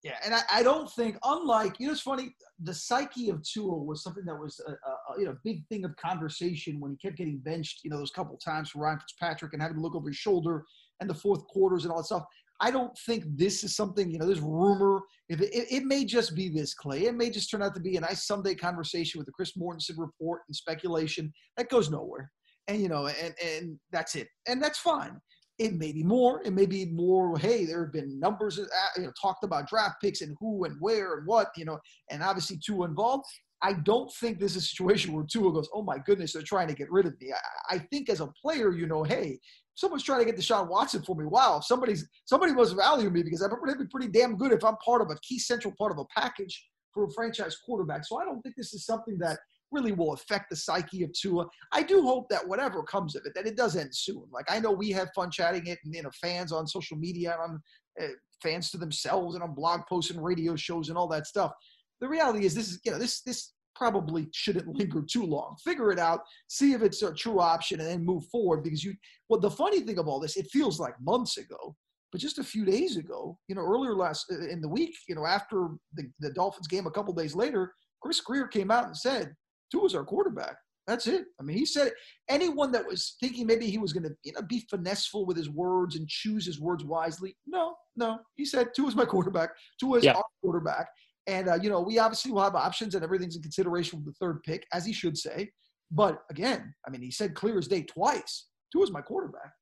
Yeah, 0.06 0.18
and 0.24 0.32
I, 0.32 0.42
I 0.52 0.62
don't 0.62 0.88
think, 0.92 1.18
unlike, 1.24 1.80
you 1.80 1.88
know, 1.88 1.92
it's 1.92 2.02
funny, 2.02 2.32
the 2.62 2.72
psyche 2.72 3.28
of 3.28 3.42
Tua 3.42 3.76
was 3.76 4.04
something 4.04 4.24
that 4.26 4.36
was 4.36 4.60
a, 4.64 4.70
a, 4.70 5.18
you 5.18 5.24
know 5.24 5.36
big 5.42 5.66
thing 5.66 5.84
of 5.84 5.96
conversation 5.96 6.78
when 6.78 6.92
he 6.92 6.96
kept 6.96 7.18
getting 7.18 7.38
benched, 7.38 7.80
you 7.82 7.90
know, 7.90 7.98
those 7.98 8.12
couple 8.12 8.36
times 8.36 8.70
for 8.70 8.78
Ryan 8.82 9.00
Fitzpatrick 9.00 9.52
and 9.52 9.60
having 9.60 9.78
to 9.78 9.82
look 9.82 9.96
over 9.96 10.08
his 10.08 10.16
shoulder 10.16 10.64
and 11.00 11.10
the 11.10 11.14
fourth 11.14 11.44
quarters 11.48 11.82
and 11.82 11.90
all 11.90 11.98
that 11.98 12.04
stuff. 12.04 12.22
I 12.60 12.70
don't 12.70 12.96
think 13.04 13.24
this 13.34 13.64
is 13.64 13.74
something, 13.74 14.08
you 14.08 14.20
know, 14.20 14.26
this 14.26 14.38
rumor. 14.38 15.00
If 15.28 15.40
it, 15.40 15.52
it, 15.52 15.66
it, 15.72 15.84
may 15.84 16.04
just 16.04 16.36
be 16.36 16.50
this, 16.50 16.72
Clay. 16.72 17.06
It 17.06 17.16
may 17.16 17.28
just 17.28 17.50
turn 17.50 17.62
out 17.64 17.74
to 17.74 17.80
be 17.80 17.96
a 17.96 18.00
nice 18.00 18.28
Sunday 18.28 18.54
conversation 18.54 19.18
with 19.18 19.26
the 19.26 19.32
Chris 19.32 19.56
Mortensen 19.58 19.98
report 19.98 20.42
and 20.46 20.54
speculation 20.54 21.32
that 21.56 21.68
goes 21.68 21.90
nowhere 21.90 22.30
and 22.68 22.80
you 22.80 22.88
know, 22.88 23.06
and 23.06 23.34
and 23.44 23.78
that's 23.92 24.14
it, 24.14 24.28
and 24.46 24.62
that's 24.62 24.78
fine. 24.78 25.20
It 25.58 25.74
may 25.74 25.92
be 25.92 26.02
more. 26.02 26.42
It 26.44 26.52
may 26.52 26.66
be 26.66 26.84
more. 26.86 27.38
Hey, 27.38 27.64
there 27.64 27.84
have 27.84 27.92
been 27.92 28.20
numbers, 28.20 28.58
uh, 28.58 28.64
you 28.96 29.04
know, 29.04 29.12
talked 29.20 29.42
about 29.42 29.68
draft 29.68 29.96
picks 30.02 30.20
and 30.20 30.36
who 30.38 30.64
and 30.64 30.76
where 30.80 31.18
and 31.18 31.26
what, 31.26 31.48
you 31.56 31.64
know, 31.64 31.78
and 32.10 32.22
obviously 32.22 32.58
Tua 32.64 32.86
involved. 32.86 33.24
I 33.62 33.72
don't 33.72 34.12
think 34.20 34.38
this 34.38 34.54
is 34.54 34.64
a 34.64 34.66
situation 34.66 35.14
where 35.14 35.24
Tua 35.24 35.50
goes, 35.52 35.68
"Oh 35.72 35.82
my 35.82 35.96
goodness, 35.98 36.34
they're 36.34 36.42
trying 36.42 36.68
to 36.68 36.74
get 36.74 36.92
rid 36.92 37.06
of 37.06 37.18
me." 37.20 37.32
I, 37.32 37.76
I 37.76 37.78
think 37.78 38.10
as 38.10 38.20
a 38.20 38.26
player, 38.42 38.70
you 38.72 38.86
know, 38.86 39.02
hey, 39.02 39.38
someone's 39.76 40.02
trying 40.02 40.18
to 40.20 40.26
get 40.26 40.36
Deshaun 40.36 40.68
Watson 40.68 41.02
for 41.02 41.16
me. 41.16 41.24
Wow, 41.24 41.60
somebody's 41.60 42.06
somebody 42.26 42.52
must 42.52 42.76
value 42.76 43.08
me 43.08 43.22
because 43.22 43.40
I'm 43.40 43.50
pretty, 43.50 43.84
pretty 43.90 44.08
damn 44.08 44.36
good 44.36 44.52
if 44.52 44.62
I'm 44.62 44.76
part 44.84 45.00
of 45.00 45.10
a 45.10 45.16
key 45.20 45.38
central 45.38 45.72
part 45.78 45.90
of 45.90 45.98
a 45.98 46.04
package 46.14 46.66
for 46.92 47.04
a 47.04 47.12
franchise 47.12 47.56
quarterback. 47.64 48.04
So 48.04 48.18
I 48.20 48.24
don't 48.24 48.42
think 48.42 48.56
this 48.56 48.74
is 48.74 48.84
something 48.84 49.16
that 49.18 49.38
really 49.72 49.92
will 49.92 50.12
affect 50.12 50.50
the 50.50 50.56
psyche 50.56 51.02
of 51.02 51.12
Tua. 51.12 51.46
I 51.72 51.82
do 51.82 52.02
hope 52.02 52.28
that 52.28 52.46
whatever 52.46 52.82
comes 52.82 53.16
of 53.16 53.22
it, 53.26 53.34
that 53.34 53.46
it 53.46 53.56
does 53.56 53.76
end 53.76 53.94
soon. 53.94 54.24
Like 54.32 54.46
I 54.48 54.58
know 54.58 54.72
we 54.72 54.90
have 54.90 55.08
fun 55.14 55.30
chatting 55.30 55.66
it, 55.66 55.78
and 55.84 55.94
you 55.94 56.02
know, 56.02 56.10
fans 56.20 56.52
on 56.52 56.66
social 56.66 56.96
media, 56.96 57.32
and 57.32 57.52
on 57.52 57.62
uh, 58.02 58.12
fans 58.42 58.70
to 58.70 58.78
themselves, 58.78 59.34
and 59.34 59.42
on 59.42 59.54
blog 59.54 59.82
posts 59.88 60.10
and 60.10 60.24
radio 60.24 60.56
shows 60.56 60.88
and 60.88 60.98
all 60.98 61.08
that 61.08 61.26
stuff. 61.26 61.52
The 62.00 62.08
reality 62.08 62.44
is, 62.44 62.54
this 62.54 62.68
is 62.68 62.80
you 62.84 62.92
know, 62.92 62.98
this 62.98 63.22
this 63.22 63.52
probably 63.74 64.28
shouldn't 64.32 64.68
linger 64.76 65.02
too 65.02 65.24
long. 65.24 65.56
Figure 65.62 65.90
it 65.92 65.98
out, 65.98 66.20
see 66.48 66.72
if 66.72 66.82
it's 66.82 67.02
a 67.02 67.12
true 67.14 67.40
option, 67.40 67.80
and 67.80 67.88
then 67.88 68.04
move 68.04 68.24
forward. 68.26 68.62
Because 68.62 68.84
you, 68.84 68.94
well, 69.28 69.40
the 69.40 69.50
funny 69.50 69.80
thing 69.80 69.98
of 69.98 70.08
all 70.08 70.20
this, 70.20 70.36
it 70.36 70.48
feels 70.50 70.80
like 70.80 70.94
months 71.00 71.38
ago. 71.38 71.76
But 72.12 72.20
just 72.20 72.38
a 72.38 72.44
few 72.44 72.64
days 72.64 72.96
ago, 72.96 73.36
you 73.48 73.54
know, 73.54 73.62
earlier 73.62 73.94
last 73.94 74.26
uh, 74.30 74.48
in 74.48 74.60
the 74.60 74.68
week, 74.68 74.94
you 75.08 75.14
know, 75.14 75.26
after 75.26 75.68
the, 75.94 76.04
the 76.20 76.32
Dolphins 76.32 76.68
game, 76.68 76.86
a 76.86 76.90
couple 76.90 77.12
days 77.12 77.34
later, 77.34 77.72
Chris 78.00 78.20
Grier 78.20 78.46
came 78.46 78.70
out 78.70 78.86
and 78.86 78.96
said, 78.96 79.34
Tua's 79.70 79.94
our 79.94 80.04
quarterback. 80.04 80.56
That's 80.86 81.08
it. 81.08 81.24
I 81.40 81.42
mean, 81.42 81.56
he 81.56 81.66
said 81.66 81.92
anyone 82.28 82.70
that 82.72 82.86
was 82.86 83.16
thinking 83.20 83.46
maybe 83.46 83.68
he 83.68 83.78
was 83.78 83.92
going 83.92 84.04
to 84.04 84.14
you 84.22 84.32
know 84.32 84.42
be 84.42 84.64
finesseful 84.70 85.26
with 85.26 85.36
his 85.36 85.50
words 85.50 85.96
and 85.96 86.08
choose 86.08 86.46
his 86.46 86.60
words 86.60 86.84
wisely. 86.84 87.36
No, 87.46 87.74
no. 87.96 88.20
He 88.36 88.44
said 88.44 88.68
Tua's 88.74 88.94
my 88.94 89.04
quarterback. 89.14 89.50
Tua's 89.80 90.04
yeah. 90.04 90.14
our 90.14 90.24
quarterback. 90.42 90.88
And 91.26 91.48
uh, 91.48 91.58
you 91.60 91.70
know, 91.70 91.80
we 91.80 91.98
obviously 91.98 92.30
will 92.30 92.42
have 92.42 92.54
options 92.54 92.94
and 92.94 93.02
everything's 93.02 93.36
in 93.36 93.42
consideration 93.42 93.98
with 93.98 94.06
the 94.06 94.24
third 94.24 94.42
pick, 94.44 94.64
as 94.72 94.86
he 94.86 94.92
should 94.92 95.18
say. 95.18 95.50
But 95.90 96.22
again, 96.30 96.72
I 96.86 96.90
mean, 96.90 97.02
he 97.02 97.10
said 97.10 97.34
clear 97.34 97.58
as 97.58 97.68
day 97.68 97.82
twice. 97.82 98.46
Tua's 98.72 98.92
my 98.92 99.00
quarterback. 99.00 99.52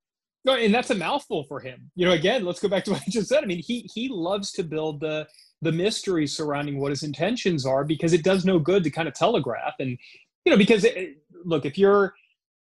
No, 0.44 0.54
and 0.54 0.74
that's 0.74 0.90
a 0.90 0.94
mouthful 0.94 1.44
for 1.48 1.58
him. 1.60 1.90
You 1.96 2.04
know, 2.04 2.12
again, 2.12 2.44
let's 2.44 2.60
go 2.60 2.68
back 2.68 2.84
to 2.84 2.90
what 2.92 3.02
I 3.06 3.10
just 3.10 3.28
said. 3.28 3.42
I 3.42 3.46
mean, 3.46 3.62
he 3.62 3.88
he 3.94 4.08
loves 4.10 4.52
to 4.52 4.62
build 4.62 5.00
the 5.00 5.26
the 5.64 5.72
mystery 5.72 6.26
surrounding 6.26 6.78
what 6.78 6.90
his 6.90 7.02
intentions 7.02 7.66
are 7.66 7.84
because 7.84 8.12
it 8.12 8.22
does 8.22 8.44
no 8.44 8.58
good 8.58 8.84
to 8.84 8.90
kind 8.90 9.08
of 9.08 9.14
telegraph. 9.14 9.74
And 9.80 9.98
you 10.44 10.52
know 10.52 10.58
because 10.58 10.84
it, 10.84 11.18
look 11.44 11.64
if 11.64 11.76
you're 11.76 12.14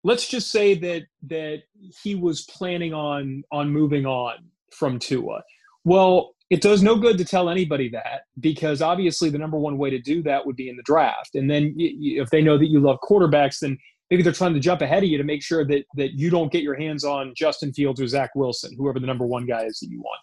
let's 0.03 0.27
just 0.27 0.51
say 0.51 0.73
that 0.75 1.03
that 1.23 1.63
he 2.01 2.15
was 2.15 2.43
planning 2.43 2.93
on 2.93 3.43
on 3.51 3.69
moving 3.69 4.05
on 4.05 4.35
from 4.71 4.99
Tua. 4.99 5.43
Well 5.83 6.35
it 6.49 6.61
does 6.61 6.83
no 6.83 6.95
good 6.95 7.17
to 7.17 7.25
tell 7.25 7.49
anybody 7.49 7.89
that 7.89 8.21
because 8.39 8.81
obviously 8.81 9.29
the 9.29 9.37
number 9.37 9.57
one 9.57 9.77
way 9.77 9.89
to 9.89 9.99
do 9.99 10.21
that 10.23 10.45
would 10.45 10.55
be 10.55 10.69
in 10.69 10.77
the 10.77 10.83
draft. 10.83 11.35
And 11.35 11.49
then 11.49 11.73
if 11.77 12.29
they 12.29 12.41
know 12.41 12.57
that 12.57 12.67
you 12.67 12.79
love 12.79 12.99
quarterbacks 13.01 13.59
then 13.59 13.77
maybe 14.09 14.23
they're 14.23 14.33
trying 14.33 14.53
to 14.53 14.59
jump 14.59 14.81
ahead 14.81 15.03
of 15.03 15.09
you 15.09 15.17
to 15.17 15.23
make 15.23 15.43
sure 15.43 15.65
that 15.65 15.83
that 15.95 16.13
you 16.13 16.29
don't 16.29 16.51
get 16.51 16.63
your 16.63 16.75
hands 16.75 17.03
on 17.03 17.33
Justin 17.35 17.73
Fields 17.73 17.99
or 17.99 18.07
Zach 18.07 18.31
Wilson 18.35 18.73
whoever 18.77 18.99
the 18.99 19.07
number 19.07 19.25
one 19.25 19.45
guy 19.45 19.65
is 19.65 19.79
that 19.79 19.89
you 19.89 19.99
want. 19.99 20.19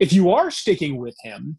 If 0.00 0.12
you 0.12 0.30
are 0.30 0.50
sticking 0.50 0.96
with 0.96 1.16
him 1.22 1.58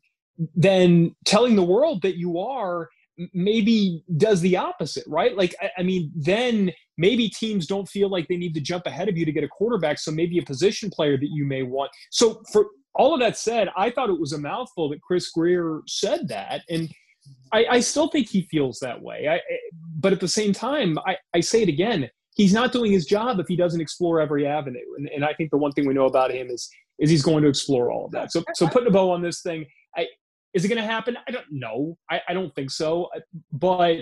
then 0.55 1.15
telling 1.25 1.55
the 1.55 1.63
world 1.63 2.01
that 2.01 2.17
you 2.17 2.39
are 2.39 2.89
maybe 3.33 4.03
does 4.17 4.41
the 4.41 4.57
opposite, 4.57 5.05
right? 5.07 5.37
Like, 5.37 5.55
I, 5.61 5.69
I, 5.77 5.83
mean, 5.83 6.11
then 6.15 6.71
maybe 6.97 7.29
teams 7.29 7.65
don't 7.65 7.87
feel 7.87 8.09
like 8.09 8.27
they 8.27 8.37
need 8.37 8.53
to 8.55 8.61
jump 8.61 8.85
ahead 8.85 9.07
of 9.07 9.17
you 9.17 9.25
to 9.25 9.31
get 9.31 9.43
a 9.43 9.47
quarterback. 9.47 9.99
So 9.99 10.11
maybe 10.11 10.37
a 10.37 10.43
position 10.43 10.89
player 10.89 11.17
that 11.17 11.29
you 11.29 11.45
may 11.45 11.63
want. 11.63 11.91
So, 12.11 12.41
for 12.51 12.67
all 12.93 13.13
of 13.13 13.19
that 13.19 13.37
said, 13.37 13.69
I 13.75 13.89
thought 13.89 14.09
it 14.09 14.19
was 14.19 14.33
a 14.33 14.37
mouthful 14.37 14.89
that 14.89 15.01
Chris 15.01 15.29
Grier 15.29 15.81
said 15.87 16.27
that. 16.29 16.61
And 16.69 16.89
I, 17.51 17.65
I 17.71 17.79
still 17.79 18.07
think 18.07 18.29
he 18.29 18.47
feels 18.51 18.79
that 18.79 19.01
way. 19.01 19.27
I, 19.27 19.41
but 19.99 20.13
at 20.13 20.19
the 20.19 20.27
same 20.27 20.53
time, 20.53 20.97
I, 21.05 21.17
I 21.33 21.39
say 21.41 21.61
it 21.61 21.69
again. 21.69 22.09
He's 22.35 22.53
not 22.53 22.71
doing 22.73 22.91
his 22.91 23.05
job 23.05 23.39
if 23.39 23.47
he 23.47 23.55
doesn't 23.55 23.79
explore 23.79 24.19
every 24.19 24.45
avenue. 24.45 24.79
And, 24.97 25.09
and 25.09 25.25
I 25.25 25.33
think 25.33 25.51
the 25.51 25.57
one 25.57 25.71
thing 25.71 25.87
we 25.87 25.93
know 25.93 26.05
about 26.05 26.31
him 26.31 26.49
is 26.49 26.69
is 26.97 27.09
he's 27.09 27.23
going 27.23 27.43
to 27.43 27.49
explore 27.49 27.91
all 27.91 28.05
of 28.05 28.11
that. 28.11 28.31
So, 28.31 28.41
so 28.53 28.67
putting 28.69 28.87
a 28.87 28.91
bow 28.91 29.11
on 29.11 29.21
this 29.21 29.41
thing, 29.41 29.65
I, 29.97 30.07
is 30.55 30.63
it 30.63 30.69
going 30.69 30.81
to 30.81 30.87
happen? 30.87 31.17
I 31.27 31.31
don't 31.31 31.51
know. 31.51 31.97
I, 32.09 32.21
I 32.29 32.33
don't 32.33 32.55
think 32.55 32.71
so. 32.71 33.09
But 33.51 33.97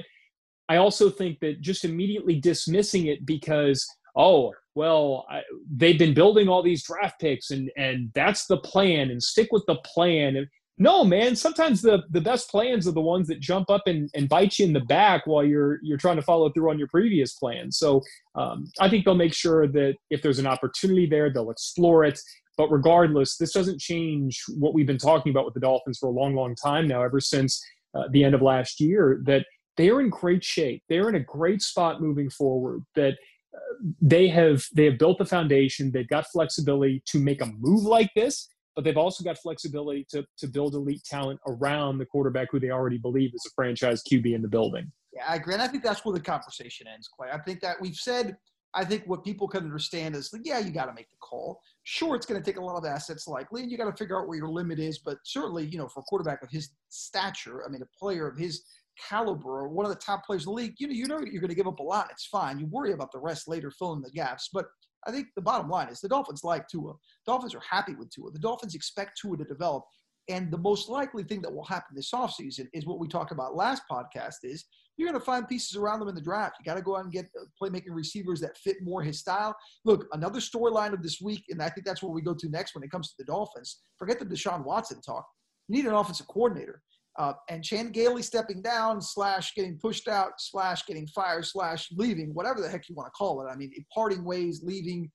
I 0.70 0.78
also 0.78 1.10
think 1.10 1.40
that 1.40 1.60
just 1.60 1.84
immediately 1.84 2.40
dismissing 2.40 3.08
it 3.08 3.26
because, 3.26 3.86
oh, 4.16 4.54
well, 4.76 5.26
I, 5.30 5.42
they've 5.76 5.98
been 5.98 6.14
building 6.14 6.48
all 6.48 6.64
these 6.64 6.84
draft 6.84 7.20
picks 7.20 7.50
and, 7.50 7.72
and 7.76 8.12
that's 8.14 8.46
the 8.46 8.58
plan 8.58 9.10
and 9.10 9.22
stick 9.22 9.50
with 9.52 9.64
the 9.66 9.78
plan. 9.84 10.36
And 10.36 10.48
no, 10.78 11.04
man, 11.04 11.36
sometimes 11.36 11.82
the, 11.82 12.04
the 12.12 12.22
best 12.22 12.50
plans 12.50 12.88
are 12.88 12.92
the 12.92 13.02
ones 13.02 13.28
that 13.28 13.40
jump 13.40 13.72
up 13.72 13.84
and, 13.88 14.10
and 14.14 14.30
bite 14.30 14.60
you 14.60 14.66
in 14.66 14.74
the 14.74 14.80
back 14.80 15.26
while 15.26 15.44
you're, 15.44 15.80
you're 15.82 15.98
trying 15.98 16.16
to 16.18 16.24
follow 16.24 16.52
through 16.52 16.70
on 16.70 16.80
your 16.80 16.88
previous 16.88 17.34
plan. 17.34 17.72
So 17.72 18.02
um, 18.36 18.72
I 18.80 18.90
think 18.90 19.06
they'll 19.06 19.16
make 19.16 19.34
sure 19.34 19.68
that 19.68 19.96
if 20.12 20.22
there's 20.22 20.40
an 20.40 20.48
opportunity 20.48 21.08
there, 21.08 21.32
they'll 21.32 21.52
explore 21.52 22.04
it. 22.04 22.20
But 22.58 22.72
regardless, 22.72 23.38
this 23.38 23.52
doesn't 23.52 23.80
change 23.80 24.44
what 24.58 24.74
we've 24.74 24.88
been 24.88 24.98
talking 24.98 25.32
about 25.32 25.46
with 25.46 25.54
the 25.54 25.60
Dolphins 25.60 25.98
for 25.98 26.08
a 26.08 26.12
long, 26.12 26.36
long 26.36 26.56
time 26.56 26.88
now, 26.88 27.02
ever 27.02 27.20
since 27.20 27.64
uh, 27.96 28.04
the 28.12 28.24
end 28.24 28.36
of 28.36 28.42
last 28.42 28.80
year, 28.80 29.22
that 29.26 29.46
they 29.76 29.90
are 29.90 30.02
in 30.02 30.10
great 30.10 30.44
shape. 30.44 30.84
They're 30.88 31.10
in 31.10 31.16
a 31.16 31.20
great 31.20 31.62
spot 31.62 32.02
moving 32.02 32.30
forward. 32.30 32.84
That 32.96 33.14
uh, 33.56 33.92
they 34.02 34.28
have 34.28 34.64
they 34.74 34.86
have 34.86 35.00
built 35.00 35.18
the 35.18 35.26
foundation. 35.26 35.92
They've 35.92 36.08
got 36.08 36.28
flexibility 36.28 37.02
to 37.08 37.20
make 37.20 37.42
a 37.42 37.48
move 37.60 37.84
like 37.84 38.12
this, 38.16 38.48
but 38.76 38.84
they've 38.84 38.98
also 38.98 39.24
got 39.24 39.40
flexibility 39.40 40.06
to 40.12 40.24
to 40.38 40.48
build 40.48 40.76
elite 40.76 41.04
talent 41.06 41.40
around 41.48 41.98
the 41.98 42.06
quarterback 42.06 42.50
who 42.52 42.60
they 42.60 42.70
already 42.70 43.00
believe 43.00 43.32
is 43.34 43.46
a 43.48 43.54
franchise 43.56 44.04
QB 44.04 44.36
in 44.36 44.44
the 44.44 44.48
building. 44.48 44.92
Yeah, 45.12 45.24
I 45.28 45.36
agree. 45.36 45.54
And 45.54 45.62
I 45.62 45.68
think 45.68 45.84
that's 45.84 46.06
where 46.06 46.14
the 46.14 46.22
conversation 46.22 46.88
ends, 46.88 47.08
Clay. 47.08 47.30
I 47.32 47.40
think 47.40 47.62
that 47.62 47.82
we've 47.82 47.96
said 47.96 48.38
I 48.74 48.86
think 48.86 49.04
what 49.06 49.24
people 49.24 49.48
can 49.48 49.64
understand 49.64 50.16
is, 50.16 50.32
like, 50.34 50.42
yeah, 50.46 50.60
you 50.60 50.72
got 50.72 50.86
to 50.86 50.94
make 50.94 51.10
the 51.10 51.18
call. 51.20 51.62
Sure, 51.86 52.16
it's 52.16 52.26
going 52.26 52.42
to 52.42 52.46
take 52.46 52.58
a 52.58 52.64
lot 52.64 52.78
of 52.78 52.86
assets 52.86 53.28
likely, 53.28 53.62
and 53.62 53.72
you 53.72 53.78
got 53.78 53.92
to 53.92 53.98
figure 53.98 54.20
out 54.20 54.28
where 54.28 54.38
your 54.38 54.50
limit 54.50 54.80
is. 54.80 55.00
But 55.00 55.18
certainly, 55.26 55.66
you 55.66 55.78
know, 55.78 55.88
for 55.88 56.00
a 56.00 56.04
quarterback 56.04 56.42
of 56.42 56.50
his 56.50 56.70
stature, 56.90 57.64
I 57.66 57.70
mean, 57.70 57.82
a 57.82 58.00
player 58.00 58.28
of 58.28 58.38
his 58.38 58.64
caliber, 59.10 59.62
or 59.62 59.68
one 59.68 59.86
of 59.86 59.92
the 59.92 60.00
top 60.00 60.26
players 60.26 60.44
in 60.44 60.52
the 60.52 60.54
league, 60.54 60.76
you 60.80 60.88
know, 60.88 60.94
you 60.94 61.08
know 61.08 61.20
you're 61.20 61.42
going 61.42 61.50
to 61.50 61.56
give 61.56 61.68
up 61.68 61.80
a 61.80 61.84
lot. 61.84 62.08
It's 62.12 62.26
fine. 62.26 62.60
You 62.60 62.68
worry 62.68 62.94
about 62.94 63.12
the 63.12 63.20
rest 63.20 63.48
later, 63.48 63.70
filling 63.72 64.02
the 64.02 64.12
gaps. 64.12 64.50
But 64.54 64.66
I 65.06 65.12
think 65.12 65.28
the 65.36 65.42
bottom 65.42 65.70
line 65.70 65.90
is 65.90 66.00
the 66.00 66.08
Dolphins 66.08 66.44
like 66.44 66.68
Tua. 66.68 66.94
Dolphins 67.26 67.56
are 67.56 67.62
happy 67.70 67.96
with 67.96 68.10
Tua. 68.12 68.32
The 68.32 68.40
Dolphins 68.40 68.76
expect 68.76 69.20
Tua 69.20 69.38
to 69.38 69.44
develop. 69.44 69.84
And 70.30 70.50
the 70.52 70.58
most 70.58 70.88
likely 70.88 71.24
thing 71.24 71.42
that 71.42 71.54
will 71.54 71.66
happen 71.66 71.96
this 71.96 72.12
offseason 72.12 72.68
is 72.74 72.86
what 72.86 73.00
we 73.00 73.10
talked 73.10 73.34
about 73.34 73.58
last 73.58 73.84
podcast 73.92 74.36
is 74.44 74.64
you're 74.98 75.10
going 75.10 75.20
to 75.20 75.26
find 75.26 75.48
pieces 75.48 75.76
around 75.76 76.00
them 76.00 76.10
in 76.10 76.16
the 76.16 76.22
draft. 76.22 76.56
You 76.60 76.66
got 76.66 76.76
to 76.76 76.82
go 76.82 76.96
out 76.96 77.04
and 77.04 77.12
get 77.12 77.26
playmaking 77.62 77.92
receivers 77.92 78.40
that 78.42 78.58
fit 78.58 78.78
more 78.82 79.02
his 79.02 79.20
style. 79.20 79.56
Look, 79.86 80.08
another 80.12 80.40
storyline 80.40 80.94
of 80.94 81.02
this 81.02 81.20
week, 81.22 81.44
and 81.50 81.62
I 81.62 81.70
think 81.70 81.86
that's 81.86 82.04
where 82.04 82.12
we 82.12 82.22
go 82.22 82.34
to 82.34 82.50
next 82.50 82.76
when 82.76 82.84
it 82.84 82.92
comes 82.92 83.10
to 83.10 83.16
the 83.18 83.26
Dolphins. 83.26 83.82
Forget 83.98 84.20
the 84.20 84.26
Deshaun 84.26 84.64
Watson 84.64 85.02
talk. 85.02 85.26
You 85.68 85.78
need 85.78 85.88
an 85.88 85.96
offensive 85.96 86.28
coordinator. 86.28 86.82
Uh, 87.20 87.34
and 87.50 87.64
Chan 87.64 87.92
Gailey 87.92 88.24
stepping 88.24 88.62
down, 88.62 89.00
slash 89.00 89.54
getting 89.54 89.78
pushed 89.78 90.08
out, 90.08 90.32
slash 90.40 90.86
getting 90.86 91.06
fired, 91.08 91.46
slash 91.46 91.88
leaving, 91.96 92.34
whatever 92.34 92.60
the 92.60 92.68
heck 92.68 92.90
you 92.90 92.96
want 92.96 93.08
to 93.08 93.12
call 93.12 93.46
it. 93.46 93.50
I 93.52 93.56
mean, 93.56 93.72
parting 93.94 94.24
ways, 94.24 94.62
leaving, 94.64 95.12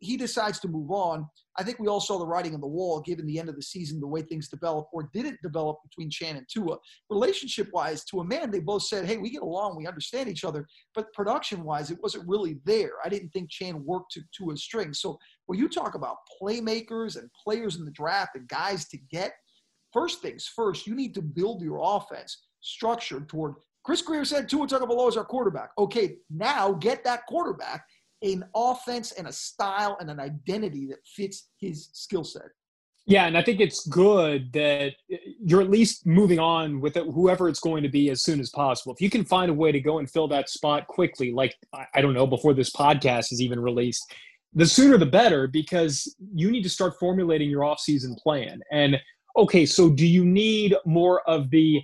he 0.00 0.16
decides 0.16 0.60
to 0.60 0.68
move 0.68 0.90
on. 0.90 1.26
I 1.58 1.62
think 1.62 1.78
we 1.78 1.88
all 1.88 2.00
saw 2.00 2.18
the 2.18 2.26
writing 2.26 2.54
on 2.54 2.60
the 2.60 2.66
wall 2.66 3.00
given 3.00 3.26
the 3.26 3.38
end 3.38 3.48
of 3.48 3.56
the 3.56 3.62
season, 3.62 4.00
the 4.00 4.06
way 4.06 4.22
things 4.22 4.48
developed 4.48 4.90
or 4.92 5.10
didn't 5.12 5.42
develop 5.42 5.78
between 5.82 6.10
Chan 6.10 6.36
and 6.36 6.46
Tua. 6.48 6.78
Relationship 7.10 7.68
wise, 7.72 8.04
to 8.06 8.20
a 8.20 8.24
man, 8.24 8.50
they 8.50 8.60
both 8.60 8.82
said, 8.82 9.04
hey, 9.04 9.16
we 9.16 9.30
get 9.30 9.42
along, 9.42 9.76
we 9.76 9.86
understand 9.86 10.28
each 10.28 10.44
other. 10.44 10.66
But 10.94 11.12
production 11.12 11.64
wise, 11.64 11.90
it 11.90 12.02
wasn't 12.02 12.28
really 12.28 12.60
there. 12.64 12.92
I 13.04 13.08
didn't 13.08 13.30
think 13.30 13.50
Chan 13.50 13.84
worked 13.84 14.16
to, 14.34 14.50
a 14.50 14.56
string. 14.56 14.94
So 14.94 15.18
when 15.46 15.58
you 15.58 15.68
talk 15.68 15.94
about 15.94 16.16
playmakers 16.40 17.16
and 17.16 17.30
players 17.44 17.76
in 17.76 17.84
the 17.84 17.90
draft 17.90 18.36
and 18.36 18.48
guys 18.48 18.88
to 18.88 18.98
get, 19.10 19.32
first 19.92 20.22
things 20.22 20.46
first, 20.46 20.86
you 20.86 20.94
need 20.94 21.14
to 21.14 21.22
build 21.22 21.62
your 21.62 21.80
offense 21.82 22.44
structured 22.60 23.28
toward 23.28 23.54
Chris 23.82 24.02
Grier 24.02 24.24
said 24.24 24.48
Tua 24.48 24.66
Tagovailoa 24.66 25.08
is 25.08 25.16
our 25.16 25.24
quarterback. 25.24 25.70
Okay, 25.78 26.16
now 26.28 26.72
get 26.72 27.02
that 27.04 27.26
quarterback 27.26 27.84
an 28.22 28.44
offense 28.54 29.12
and 29.12 29.26
a 29.26 29.32
style 29.32 29.96
and 30.00 30.10
an 30.10 30.20
identity 30.20 30.86
that 30.86 30.98
fits 31.06 31.48
his 31.58 31.88
skill 31.92 32.24
set. 32.24 32.50
Yeah, 33.06 33.26
and 33.26 33.36
I 33.36 33.42
think 33.42 33.60
it's 33.60 33.86
good 33.88 34.52
that 34.52 34.92
you're 35.42 35.62
at 35.62 35.70
least 35.70 36.06
moving 36.06 36.38
on 36.38 36.80
with 36.80 36.96
it, 36.96 37.04
whoever 37.06 37.48
it's 37.48 37.58
going 37.58 37.82
to 37.82 37.88
be 37.88 38.10
as 38.10 38.22
soon 38.22 38.38
as 38.38 38.50
possible. 38.50 38.92
If 38.92 39.00
you 39.00 39.10
can 39.10 39.24
find 39.24 39.50
a 39.50 39.54
way 39.54 39.72
to 39.72 39.80
go 39.80 39.98
and 39.98 40.08
fill 40.08 40.28
that 40.28 40.48
spot 40.48 40.86
quickly, 40.86 41.32
like 41.32 41.56
I 41.94 42.02
don't 42.02 42.14
know, 42.14 42.26
before 42.26 42.54
this 42.54 42.70
podcast 42.70 43.32
is 43.32 43.40
even 43.40 43.58
released, 43.58 44.14
the 44.54 44.66
sooner 44.66 44.96
the 44.96 45.06
better 45.06 45.46
because 45.46 46.14
you 46.34 46.50
need 46.50 46.62
to 46.62 46.68
start 46.68 46.94
formulating 47.00 47.48
your 47.48 47.62
offseason 47.62 48.16
plan. 48.18 48.60
And 48.70 48.96
okay, 49.36 49.64
so 49.66 49.90
do 49.90 50.06
you 50.06 50.24
need 50.24 50.76
more 50.84 51.28
of 51.28 51.50
the 51.50 51.82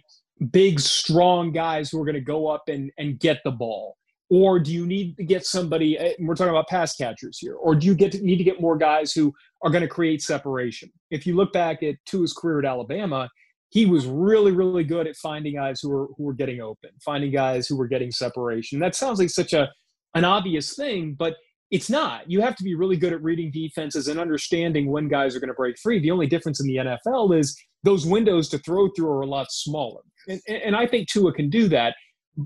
big, 0.51 0.81
strong 0.81 1.51
guys 1.51 1.91
who 1.91 2.01
are 2.01 2.05
going 2.05 2.15
to 2.15 2.21
go 2.21 2.47
up 2.47 2.69
and, 2.69 2.91
and 2.99 3.19
get 3.19 3.41
the 3.45 3.53
ball? 3.53 3.97
Or 4.29 4.59
do 4.59 4.73
you 4.73 4.87
need 4.87 5.17
to 5.17 5.25
get 5.25 5.47
somebody 5.47 5.99
eh, 5.99 6.13
we're 6.19 6.35
talking 6.35 6.51
about 6.51 6.69
pass 6.69 6.97
catchers 6.97 7.39
here 7.39 7.55
or 7.55 7.75
do 7.75 7.87
you 7.87 7.95
get 7.95 8.13
to, 8.13 8.21
need 8.21 8.39
to 8.39 8.45
get 8.45 8.61
more 8.61 8.77
guys 8.77 9.13
who 9.13 9.33
are 9.63 9.71
going 9.71 9.83
to 9.83 9.89
create 9.89 10.23
separation? 10.23 10.91
If 11.11 11.27
you 11.27 11.37
look 11.37 11.53
back 11.53 11.83
at 11.83 11.97
Tua's 12.07 12.33
career 12.33 12.59
at 12.61 12.65
Alabama 12.65 13.29
he 13.71 13.85
was 13.85 14.07
really 14.07 14.53
really 14.53 14.85
good 14.85 15.07
at 15.07 15.17
finding 15.17 15.55
guys 15.55 15.81
who 15.81 15.91
were 15.91 16.09
who 16.17 16.25
were 16.25 16.35
getting 16.35 16.61
open 16.61 16.91
finding 17.05 17.33
guys 17.33 17.67
who 17.67 17.77
were 17.77 17.89
getting 17.89 18.11
separation. 18.11 18.79
That 18.79 18.95
sounds 18.95 19.19
like 19.19 19.31
such 19.31 19.53
a 19.53 19.69
an 20.15 20.25
obvious 20.25 20.75
thing 20.75 21.15
but 21.19 21.35
it's 21.71 21.91
not. 21.91 22.31
You 22.31 22.41
have 22.43 22.55
to 22.57 22.65
be 22.65 22.75
really 22.75 22.97
good 22.97 23.13
at 23.13 23.23
reading 23.23 23.51
defenses 23.51 24.07
and 24.09 24.21
understanding 24.21 24.91
when 24.91 25.09
guys 25.09 25.35
are 25.35 25.41
going 25.41 25.49
to 25.49 25.55
break 25.55 25.77
free. 25.79 25.99
The 25.99 26.13
only 26.13 26.29
difference 26.29 26.61
in 26.61 26.67
the 26.67 26.77
NFL 26.77 27.37
is 27.37 27.61
those 27.83 28.07
windows 28.07 28.49
to 28.51 28.59
throw 28.59 28.89
through 28.91 29.09
are 29.09 29.23
a 29.23 29.27
lot 29.27 29.51
smaller. 29.51 30.03
And, 30.29 30.41
and 30.49 30.77
I 30.77 30.87
think 30.87 31.09
Tua 31.09 31.33
can 31.33 31.51
do 31.51 31.69
that 31.69 31.97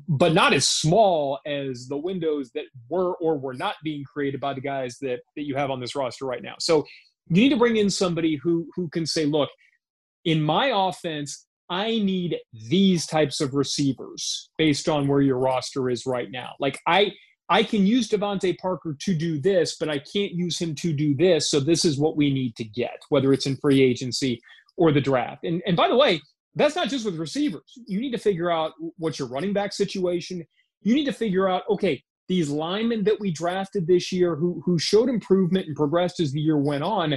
but 0.08 0.32
not 0.32 0.52
as 0.52 0.68
small 0.68 1.38
as 1.46 1.88
the 1.88 1.96
windows 1.96 2.50
that 2.54 2.64
were 2.88 3.14
or 3.16 3.38
were 3.38 3.54
not 3.54 3.76
being 3.82 4.04
created 4.04 4.40
by 4.40 4.54
the 4.54 4.60
guys 4.60 4.98
that 5.00 5.20
that 5.36 5.44
you 5.44 5.56
have 5.56 5.70
on 5.70 5.80
this 5.80 5.96
roster 5.96 6.24
right 6.24 6.42
now. 6.42 6.54
So 6.58 6.86
you 7.28 7.42
need 7.42 7.48
to 7.50 7.56
bring 7.56 7.76
in 7.76 7.90
somebody 7.90 8.36
who 8.36 8.68
who 8.74 8.88
can 8.88 9.06
say, 9.06 9.24
look, 9.24 9.50
in 10.24 10.42
my 10.42 10.72
offense, 10.74 11.46
I 11.68 11.98
need 11.98 12.36
these 12.68 13.06
types 13.06 13.40
of 13.40 13.54
receivers 13.54 14.50
based 14.58 14.88
on 14.88 15.08
where 15.08 15.20
your 15.20 15.38
roster 15.38 15.90
is 15.90 16.06
right 16.06 16.30
now. 16.30 16.54
Like 16.60 16.78
I 16.86 17.12
I 17.48 17.64
can 17.64 17.84
use 17.84 18.08
DeVante 18.08 18.56
Parker 18.58 18.96
to 19.00 19.14
do 19.14 19.40
this, 19.40 19.76
but 19.76 19.88
I 19.88 19.98
can't 19.98 20.32
use 20.32 20.56
him 20.56 20.74
to 20.76 20.92
do 20.92 21.16
this. 21.16 21.50
So 21.50 21.58
this 21.58 21.84
is 21.84 21.98
what 21.98 22.16
we 22.16 22.32
need 22.32 22.54
to 22.56 22.64
get, 22.64 22.98
whether 23.08 23.32
it's 23.32 23.46
in 23.46 23.56
free 23.56 23.82
agency 23.82 24.40
or 24.76 24.92
the 24.92 25.00
draft. 25.00 25.44
And 25.44 25.62
and 25.66 25.76
by 25.76 25.88
the 25.88 25.96
way, 25.96 26.20
that's 26.54 26.76
not 26.76 26.88
just 26.88 27.04
with 27.04 27.16
receivers. 27.16 27.78
You 27.86 28.00
need 28.00 28.12
to 28.12 28.18
figure 28.18 28.50
out 28.50 28.72
what's 28.98 29.18
your 29.18 29.28
running 29.28 29.52
back 29.52 29.72
situation. 29.72 30.44
You 30.82 30.94
need 30.94 31.04
to 31.04 31.12
figure 31.12 31.48
out, 31.48 31.62
okay, 31.70 32.02
these 32.28 32.48
linemen 32.48 33.04
that 33.04 33.20
we 33.20 33.30
drafted 33.30 33.86
this 33.86 34.12
year 34.12 34.36
who, 34.36 34.62
who 34.64 34.78
showed 34.78 35.08
improvement 35.08 35.66
and 35.66 35.76
progressed 35.76 36.20
as 36.20 36.32
the 36.32 36.40
year 36.40 36.58
went 36.58 36.84
on, 36.84 37.14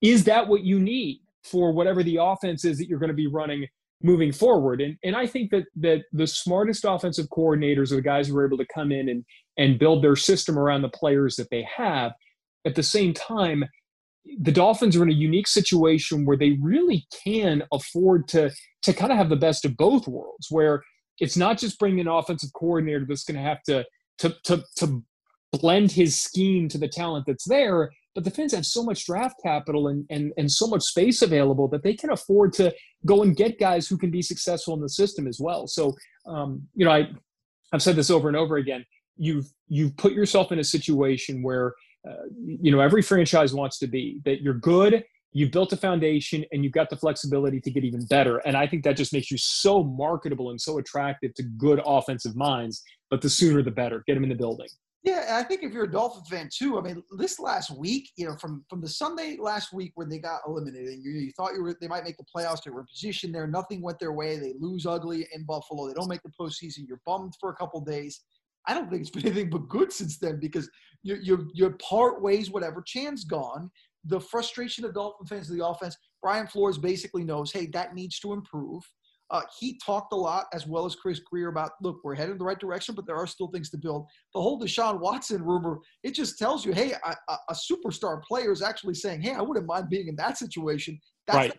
is 0.00 0.24
that 0.24 0.46
what 0.46 0.62
you 0.62 0.78
need 0.78 1.20
for 1.42 1.72
whatever 1.72 2.02
the 2.02 2.18
offense 2.20 2.64
is 2.64 2.78
that 2.78 2.88
you're 2.88 2.98
going 2.98 3.08
to 3.08 3.14
be 3.14 3.26
running 3.26 3.66
moving 4.02 4.32
forward? 4.32 4.80
And, 4.80 4.96
and 5.02 5.16
I 5.16 5.26
think 5.26 5.50
that, 5.50 5.64
that 5.76 6.02
the 6.12 6.26
smartest 6.26 6.84
offensive 6.86 7.26
coordinators 7.28 7.92
are 7.92 7.96
the 7.96 8.02
guys 8.02 8.28
who 8.28 8.36
are 8.36 8.46
able 8.46 8.58
to 8.58 8.66
come 8.72 8.92
in 8.92 9.08
and, 9.08 9.24
and 9.56 9.78
build 9.78 10.02
their 10.02 10.16
system 10.16 10.58
around 10.58 10.82
the 10.82 10.88
players 10.88 11.36
that 11.36 11.50
they 11.50 11.66
have. 11.76 12.12
At 12.64 12.74
the 12.74 12.82
same 12.82 13.12
time, 13.12 13.64
the 14.40 14.52
Dolphins 14.52 14.96
are 14.96 15.02
in 15.02 15.10
a 15.10 15.14
unique 15.14 15.48
situation 15.48 16.24
where 16.24 16.36
they 16.36 16.56
really 16.60 17.06
can 17.24 17.62
afford 17.72 18.28
to 18.28 18.50
to 18.82 18.92
kind 18.92 19.12
of 19.12 19.18
have 19.18 19.28
the 19.28 19.36
best 19.36 19.64
of 19.64 19.76
both 19.76 20.06
worlds, 20.06 20.48
where 20.50 20.82
it's 21.18 21.36
not 21.36 21.58
just 21.58 21.78
bringing 21.78 22.00
an 22.00 22.08
offensive 22.08 22.52
coordinator 22.54 23.04
that's 23.06 23.24
going 23.24 23.36
to 23.36 23.42
have 23.42 23.62
to 23.64 23.84
to 24.18 24.34
to 24.44 24.62
to 24.76 25.02
blend 25.52 25.92
his 25.92 26.18
scheme 26.18 26.68
to 26.68 26.78
the 26.78 26.88
talent 26.88 27.24
that's 27.26 27.48
there, 27.48 27.90
but 28.14 28.24
the 28.24 28.30
Fins 28.30 28.52
have 28.52 28.66
so 28.66 28.82
much 28.82 29.06
draft 29.06 29.36
capital 29.42 29.88
and, 29.88 30.04
and, 30.10 30.32
and 30.36 30.50
so 30.50 30.66
much 30.66 30.82
space 30.82 31.22
available 31.22 31.68
that 31.68 31.82
they 31.82 31.94
can 31.94 32.10
afford 32.10 32.52
to 32.54 32.72
go 33.06 33.22
and 33.22 33.36
get 33.36 33.58
guys 33.58 33.86
who 33.86 33.96
can 33.96 34.10
be 34.10 34.22
successful 34.22 34.74
in 34.74 34.80
the 34.80 34.88
system 34.88 35.26
as 35.26 35.38
well. 35.40 35.66
So, 35.66 35.94
um, 36.26 36.62
you 36.74 36.84
know, 36.84 36.90
I, 36.90 37.08
I've 37.72 37.82
said 37.82 37.96
this 37.96 38.10
over 38.10 38.28
and 38.28 38.36
over 38.36 38.56
again. 38.56 38.84
You've 39.16 39.46
you've 39.68 39.96
put 39.96 40.12
yourself 40.12 40.50
in 40.50 40.58
a 40.58 40.64
situation 40.64 41.42
where 41.42 41.74
uh, 42.08 42.24
you 42.44 42.70
know 42.70 42.80
every 42.80 43.02
franchise 43.02 43.54
wants 43.54 43.78
to 43.78 43.86
be 43.86 44.20
that 44.24 44.42
you're 44.42 44.54
good 44.54 45.04
you've 45.32 45.50
built 45.50 45.72
a 45.72 45.76
foundation 45.76 46.44
and 46.52 46.62
you've 46.62 46.72
got 46.72 46.88
the 46.90 46.96
flexibility 46.96 47.60
to 47.60 47.70
get 47.70 47.84
even 47.84 48.04
better 48.06 48.38
and 48.38 48.56
i 48.56 48.66
think 48.66 48.84
that 48.84 48.96
just 48.96 49.12
makes 49.12 49.30
you 49.30 49.38
so 49.38 49.82
marketable 49.82 50.50
and 50.50 50.60
so 50.60 50.78
attractive 50.78 51.32
to 51.34 51.42
good 51.56 51.80
offensive 51.86 52.36
minds 52.36 52.82
but 53.10 53.20
the 53.20 53.30
sooner 53.30 53.62
the 53.62 53.70
better 53.70 54.02
get 54.06 54.14
them 54.14 54.22
in 54.22 54.28
the 54.28 54.34
building 54.34 54.68
yeah, 55.04 55.36
I 55.38 55.42
think 55.42 55.62
if 55.62 55.70
you're 55.74 55.84
a 55.84 55.90
Dolphin 55.90 56.24
fan 56.24 56.48
too, 56.50 56.78
I 56.78 56.80
mean, 56.80 57.02
this 57.18 57.38
last 57.38 57.70
week, 57.76 58.10
you 58.16 58.26
know, 58.26 58.36
from 58.36 58.64
from 58.70 58.80
the 58.80 58.88
Sunday 58.88 59.36
last 59.38 59.74
week 59.74 59.92
when 59.96 60.08
they 60.08 60.18
got 60.18 60.40
eliminated, 60.46 60.98
you, 61.02 61.10
you 61.10 61.30
thought 61.32 61.52
you 61.52 61.62
were 61.62 61.76
they 61.78 61.88
might 61.88 62.04
make 62.04 62.16
the 62.16 62.24
playoffs. 62.34 62.62
They 62.64 62.70
were 62.70 62.80
in 62.80 62.86
position 62.86 63.30
there. 63.30 63.46
Nothing 63.46 63.82
went 63.82 63.98
their 63.98 64.12
way. 64.12 64.38
They 64.38 64.54
lose 64.58 64.86
ugly 64.86 65.26
in 65.34 65.44
Buffalo. 65.44 65.86
They 65.86 65.92
don't 65.92 66.08
make 66.08 66.22
the 66.22 66.32
postseason. 66.40 66.88
You're 66.88 67.02
bummed 67.04 67.34
for 67.38 67.50
a 67.50 67.56
couple 67.56 67.82
days. 67.82 68.22
I 68.66 68.74
don't 68.74 68.90
think 68.90 69.02
it's 69.02 69.10
been 69.10 69.26
anything 69.26 69.50
but 69.50 69.68
good 69.68 69.92
since 69.92 70.18
then 70.18 70.38
because 70.40 70.68
you 71.02 71.18
you 71.22 71.50
you 71.54 71.70
part 71.72 72.22
ways. 72.22 72.50
Whatever, 72.50 72.82
Chan's 72.82 73.24
gone. 73.24 73.70
The 74.06 74.20
frustration 74.20 74.84
of 74.84 74.94
Dolphin 74.94 75.26
fans 75.26 75.50
of 75.50 75.56
the 75.56 75.66
offense. 75.66 75.96
Brian 76.22 76.46
Flores 76.46 76.78
basically 76.78 77.24
knows, 77.24 77.52
hey, 77.52 77.66
that 77.66 77.94
needs 77.94 78.18
to 78.20 78.32
improve. 78.32 78.82
Uh, 79.30 79.42
he 79.58 79.78
talked 79.84 80.12
a 80.12 80.16
lot, 80.16 80.46
as 80.52 80.66
well 80.66 80.84
as 80.84 80.94
Chris 80.94 81.18
Grier, 81.18 81.48
about 81.48 81.72
look, 81.80 81.98
we're 82.04 82.14
headed 82.14 82.32
in 82.32 82.38
the 82.38 82.44
right 82.44 82.58
direction, 82.58 82.94
but 82.94 83.06
there 83.06 83.16
are 83.16 83.26
still 83.26 83.48
things 83.48 83.70
to 83.70 83.78
build. 83.78 84.06
The 84.34 84.40
whole 84.40 84.60
Deshaun 84.60 85.00
Watson 85.00 85.42
rumor, 85.42 85.78
it 86.02 86.12
just 86.12 86.38
tells 86.38 86.64
you, 86.64 86.72
hey, 86.72 86.92
a, 86.92 87.36
a 87.48 87.54
superstar 87.54 88.22
player 88.22 88.52
is 88.52 88.62
actually 88.62 88.94
saying, 88.94 89.22
hey, 89.22 89.32
I 89.32 89.40
wouldn't 89.40 89.66
mind 89.66 89.88
being 89.88 90.08
in 90.08 90.16
that 90.16 90.36
situation. 90.38 91.00
That's 91.26 91.36
right. 91.36 91.58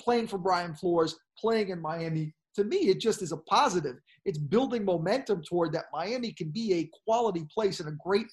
playing 0.00 0.28
for 0.28 0.38
Brian 0.38 0.74
Flores, 0.74 1.16
playing 1.38 1.70
in 1.70 1.80
Miami. 1.80 2.32
To 2.56 2.64
me, 2.64 2.88
it 2.88 3.00
just 3.00 3.22
is 3.22 3.32
a 3.32 3.38
positive 3.38 3.96
it's 4.24 4.38
building 4.38 4.84
momentum 4.84 5.42
toward 5.42 5.72
that 5.72 5.86
Miami 5.92 6.32
can 6.32 6.50
be 6.50 6.74
a 6.74 6.90
quality 7.04 7.46
place 7.52 7.80
and 7.80 7.88
a 7.88 7.96
great 8.04 8.26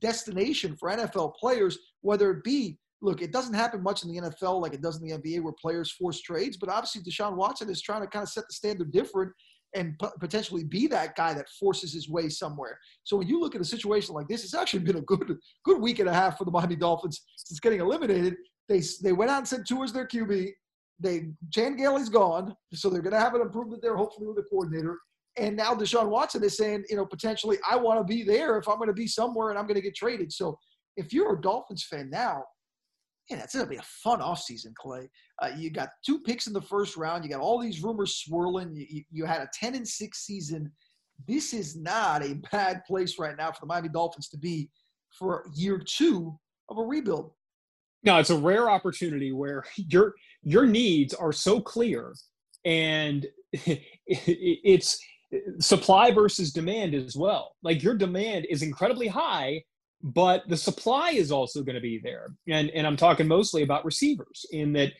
destination 0.00 0.76
for 0.76 0.90
NFL 0.90 1.34
players, 1.36 1.78
whether 2.00 2.30
it 2.30 2.44
be 2.44 2.78
look, 3.00 3.22
it 3.22 3.32
doesn't 3.32 3.54
happen 3.54 3.82
much 3.82 4.02
in 4.02 4.10
the 4.10 4.20
NFL 4.20 4.60
like 4.60 4.74
it 4.74 4.82
does 4.82 5.00
in 5.00 5.06
the 5.06 5.16
NBA 5.16 5.42
where 5.42 5.52
players 5.60 5.92
force 5.92 6.20
trades, 6.20 6.56
but 6.56 6.68
obviously 6.68 7.00
Deshaun 7.02 7.36
Watson 7.36 7.70
is 7.70 7.80
trying 7.80 8.00
to 8.00 8.08
kind 8.08 8.24
of 8.24 8.28
set 8.28 8.44
the 8.48 8.54
standard 8.54 8.90
different 8.90 9.32
and 9.74 9.94
potentially 10.18 10.64
be 10.64 10.86
that 10.86 11.14
guy 11.14 11.34
that 11.34 11.48
forces 11.50 11.92
his 11.92 12.08
way 12.08 12.28
somewhere. 12.28 12.78
So 13.04 13.18
when 13.18 13.28
you 13.28 13.38
look 13.38 13.54
at 13.54 13.60
a 13.60 13.64
situation 13.64 14.14
like 14.14 14.26
this, 14.26 14.42
it's 14.42 14.54
actually 14.54 14.80
been 14.80 14.96
a 14.96 15.02
good 15.02 15.36
good 15.64 15.80
week 15.80 15.98
and 15.98 16.08
a 16.08 16.14
half 16.14 16.38
for 16.38 16.44
the 16.44 16.50
Miami 16.50 16.74
Dolphins 16.76 17.22
since 17.36 17.60
getting 17.60 17.80
eliminated. 17.80 18.36
They 18.68 18.82
they 19.02 19.12
went 19.12 19.30
out 19.30 19.38
and 19.38 19.48
sent 19.48 19.66
Tua 19.66 19.84
as 19.84 19.92
their 19.92 20.06
QB. 20.06 20.50
They 21.00 21.28
Chan 21.52 21.76
Gailey's 21.76 22.08
gone, 22.08 22.54
so 22.74 22.90
they're 22.90 23.02
going 23.02 23.14
to 23.14 23.20
have 23.20 23.34
an 23.34 23.40
improvement 23.40 23.82
there, 23.82 23.96
hopefully 23.96 24.26
with 24.26 24.38
a 24.38 24.48
coordinator. 24.48 24.98
And 25.36 25.56
now 25.56 25.74
Deshaun 25.74 26.08
Watson 26.08 26.42
is 26.42 26.56
saying, 26.56 26.84
you 26.90 26.96
know, 26.96 27.06
potentially, 27.06 27.58
I 27.68 27.76
want 27.76 28.00
to 28.00 28.04
be 28.04 28.24
there 28.24 28.58
if 28.58 28.68
I'm 28.68 28.76
going 28.76 28.88
to 28.88 28.94
be 28.94 29.06
somewhere 29.06 29.50
and 29.50 29.58
I'm 29.58 29.66
going 29.66 29.76
to 29.76 29.82
get 29.82 29.94
traded. 29.94 30.32
So 30.32 30.58
if 30.96 31.12
you're 31.12 31.34
a 31.34 31.40
Dolphins 31.40 31.84
fan 31.84 32.10
now, 32.10 32.42
yeah, 33.30 33.36
that's 33.36 33.54
going 33.54 33.66
to 33.66 33.70
be 33.70 33.76
a 33.76 33.82
fun 33.82 34.20
offseason, 34.20 34.74
Clay. 34.74 35.08
Uh, 35.40 35.50
you 35.56 35.70
got 35.70 35.90
two 36.04 36.20
picks 36.20 36.46
in 36.46 36.52
the 36.52 36.62
first 36.62 36.96
round. 36.96 37.24
You 37.24 37.30
got 37.30 37.40
all 37.40 37.60
these 37.60 37.82
rumors 37.82 38.16
swirling. 38.16 38.74
You, 38.74 38.86
you, 38.88 39.02
you, 39.10 39.24
had 39.26 39.42
a 39.42 39.48
10 39.52 39.74
and 39.74 39.86
6 39.86 40.18
season. 40.18 40.72
This 41.26 41.52
is 41.52 41.76
not 41.76 42.24
a 42.24 42.40
bad 42.50 42.82
place 42.86 43.18
right 43.18 43.36
now 43.36 43.52
for 43.52 43.60
the 43.60 43.66
Miami 43.66 43.90
Dolphins 43.90 44.28
to 44.30 44.38
be 44.38 44.70
for 45.16 45.44
year 45.54 45.78
two 45.78 46.38
of 46.68 46.78
a 46.78 46.82
rebuild. 46.82 47.32
No, 48.04 48.18
it's 48.18 48.30
a 48.30 48.36
rare 48.36 48.70
opportunity 48.70 49.32
where 49.32 49.64
your 49.76 50.14
your 50.42 50.66
needs 50.66 51.14
are 51.14 51.32
so 51.32 51.60
clear, 51.60 52.14
and 52.64 53.26
it's 53.52 54.98
supply 55.58 56.10
versus 56.10 56.52
demand 56.52 56.94
as 56.94 57.16
well. 57.16 57.56
Like 57.62 57.82
your 57.82 57.94
demand 57.94 58.46
is 58.48 58.62
incredibly 58.62 59.08
high, 59.08 59.62
but 60.02 60.48
the 60.48 60.56
supply 60.56 61.10
is 61.10 61.30
also 61.30 61.62
going 61.62 61.74
to 61.74 61.80
be 61.80 62.00
there. 62.02 62.28
And 62.48 62.70
and 62.70 62.86
I'm 62.86 62.96
talking 62.96 63.28
mostly 63.28 63.62
about 63.62 63.84
receivers 63.84 64.46
in 64.52 64.72
that, 64.74 64.92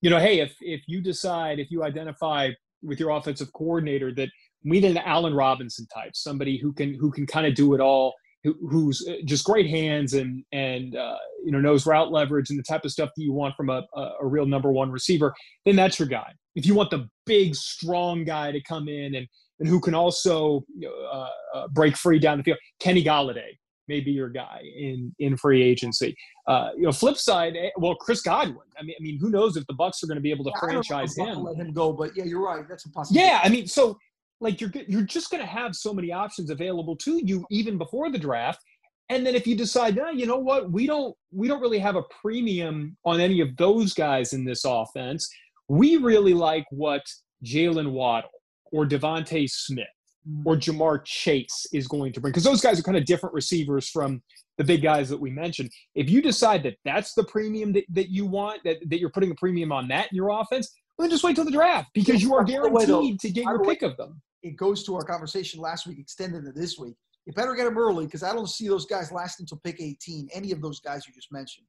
you 0.00 0.10
know, 0.10 0.18
hey, 0.18 0.40
if 0.40 0.54
if 0.60 0.82
you 0.86 1.00
decide 1.00 1.58
if 1.58 1.70
you 1.70 1.84
identify 1.84 2.50
with 2.82 3.00
your 3.00 3.10
offensive 3.10 3.52
coordinator 3.52 4.12
that 4.14 4.28
we 4.64 4.80
need 4.80 4.90
an 4.90 4.98
Allen 4.98 5.34
Robinson 5.34 5.86
type, 5.92 6.14
somebody 6.14 6.58
who 6.58 6.72
can 6.72 6.94
who 6.94 7.10
can 7.10 7.26
kind 7.26 7.46
of 7.46 7.54
do 7.54 7.74
it 7.74 7.80
all, 7.80 8.14
who, 8.44 8.56
who's 8.68 9.06
uh, 9.08 9.14
just 9.24 9.44
great 9.44 9.68
hands 9.68 10.14
and 10.14 10.44
and 10.52 10.96
uh, 10.96 11.16
you 11.44 11.52
know 11.52 11.60
knows 11.60 11.86
route 11.86 12.10
leverage 12.10 12.50
and 12.50 12.58
the 12.58 12.64
type 12.64 12.84
of 12.84 12.92
stuff 12.92 13.10
that 13.16 13.22
you 13.22 13.32
want 13.32 13.54
from 13.56 13.70
a, 13.70 13.86
a, 13.94 14.10
a 14.20 14.26
real 14.26 14.46
number 14.46 14.70
one 14.72 14.90
receiver, 14.90 15.34
then 15.64 15.76
that's 15.76 15.98
your 15.98 16.08
guy. 16.08 16.32
If 16.54 16.66
you 16.66 16.74
want 16.74 16.90
the 16.90 17.08
big 17.24 17.54
strong 17.54 18.24
guy 18.24 18.52
to 18.52 18.62
come 18.62 18.88
in 18.88 19.14
and 19.14 19.26
and 19.60 19.68
who 19.68 19.80
can 19.80 19.94
also 19.94 20.64
you 20.76 20.88
know, 20.88 21.04
uh, 21.04 21.58
uh, 21.58 21.68
break 21.68 21.96
free 21.96 22.18
down 22.18 22.38
the 22.38 22.44
field, 22.44 22.58
Kenny 22.80 23.04
Golladay 23.04 23.56
may 23.88 24.00
be 24.00 24.10
your 24.10 24.28
guy 24.28 24.60
in 24.76 25.14
in 25.18 25.36
free 25.36 25.62
agency. 25.62 26.16
Uh, 26.46 26.70
you 26.76 26.82
know, 26.82 26.92
flip 26.92 27.16
side, 27.16 27.54
eh, 27.56 27.70
well, 27.76 27.94
Chris 27.94 28.22
Godwin. 28.22 28.66
I 28.78 28.82
mean, 28.82 28.96
I 28.98 29.02
mean, 29.02 29.18
who 29.20 29.30
knows 29.30 29.56
if 29.56 29.66
the 29.66 29.74
Bucs 29.74 30.02
are 30.02 30.06
going 30.06 30.16
to 30.16 30.22
be 30.22 30.30
able 30.30 30.44
to 30.44 30.50
yeah, 30.54 30.60
franchise 30.60 31.16
him? 31.16 31.44
Let 31.44 31.56
him 31.56 31.72
go, 31.72 31.92
but 31.92 32.10
yeah, 32.16 32.24
you're 32.24 32.44
right. 32.44 32.68
That's 32.68 32.86
a 32.86 32.90
possibility. 32.90 33.28
Yeah, 33.28 33.40
I 33.42 33.48
mean, 33.48 33.66
so 33.66 33.98
like 34.42 34.60
you're 34.60 34.72
you're 34.88 35.02
just 35.02 35.30
going 35.30 35.40
to 35.40 35.46
have 35.46 35.74
so 35.74 35.94
many 35.94 36.12
options 36.12 36.50
available 36.50 36.96
to 36.96 37.20
you 37.24 37.46
even 37.50 37.78
before 37.78 38.10
the 38.10 38.18
draft. 38.18 38.60
And 39.08 39.26
then 39.26 39.34
if 39.34 39.46
you 39.46 39.56
decide, 39.56 39.96
no, 39.96 40.10
you 40.10 40.26
know 40.26 40.38
what, 40.38 40.70
we 40.70 40.86
don't 40.86 41.14
we 41.30 41.48
don't 41.48 41.60
really 41.60 41.78
have 41.78 41.96
a 41.96 42.02
premium 42.20 42.96
on 43.04 43.20
any 43.20 43.40
of 43.40 43.56
those 43.56 43.94
guys 43.94 44.32
in 44.32 44.44
this 44.44 44.64
offense. 44.64 45.30
We 45.68 45.96
really 45.96 46.34
like 46.34 46.66
what 46.70 47.02
Jaylen 47.44 47.92
Waddle 47.92 48.30
or 48.72 48.84
DeVonta 48.84 49.48
Smith 49.48 49.86
mm. 50.28 50.42
or 50.44 50.56
Ja'Marr 50.56 51.04
Chase 51.04 51.66
is 51.72 51.86
going 51.86 52.12
to 52.14 52.20
bring 52.20 52.32
because 52.32 52.44
those 52.44 52.60
guys 52.60 52.80
are 52.80 52.82
kind 52.82 52.96
of 52.96 53.04
different 53.04 53.34
receivers 53.34 53.88
from 53.88 54.22
the 54.58 54.64
big 54.64 54.82
guys 54.82 55.08
that 55.08 55.20
we 55.20 55.30
mentioned. 55.30 55.70
If 55.94 56.10
you 56.10 56.20
decide 56.20 56.62
that 56.64 56.76
that's 56.84 57.14
the 57.14 57.24
premium 57.24 57.72
that, 57.72 57.84
that 57.90 58.10
you 58.10 58.26
want, 58.26 58.62
that, 58.64 58.78
that 58.88 58.98
you're 58.98 59.10
putting 59.10 59.30
a 59.30 59.34
premium 59.34 59.72
on 59.72 59.88
that 59.88 60.08
in 60.10 60.16
your 60.16 60.28
offense, 60.28 60.72
well, 60.96 61.04
then 61.04 61.10
just 61.10 61.24
wait 61.24 61.36
till 61.36 61.44
the 61.44 61.50
draft 61.50 61.90
because 61.94 62.22
you 62.22 62.34
are 62.34 62.44
guaranteed 62.44 63.20
to 63.20 63.30
get 63.30 63.44
your 63.44 63.64
pick 63.64 63.82
of 63.82 63.96
them. 63.96 64.20
It 64.42 64.56
goes 64.56 64.84
to 64.84 64.94
our 64.96 65.04
conversation 65.04 65.60
last 65.60 65.86
week, 65.86 65.98
extended 65.98 66.44
to 66.44 66.52
this 66.52 66.78
week. 66.78 66.94
You 67.26 67.32
better 67.32 67.54
get 67.54 67.64
them 67.64 67.78
early 67.78 68.06
because 68.06 68.22
I 68.22 68.32
don't 68.32 68.48
see 68.48 68.66
those 68.68 68.86
guys 68.86 69.12
lasting 69.12 69.44
until 69.44 69.60
pick 69.64 69.80
18, 69.80 70.28
any 70.32 70.50
of 70.50 70.60
those 70.60 70.80
guys 70.80 71.06
you 71.06 71.14
just 71.14 71.30
mentioned. 71.30 71.66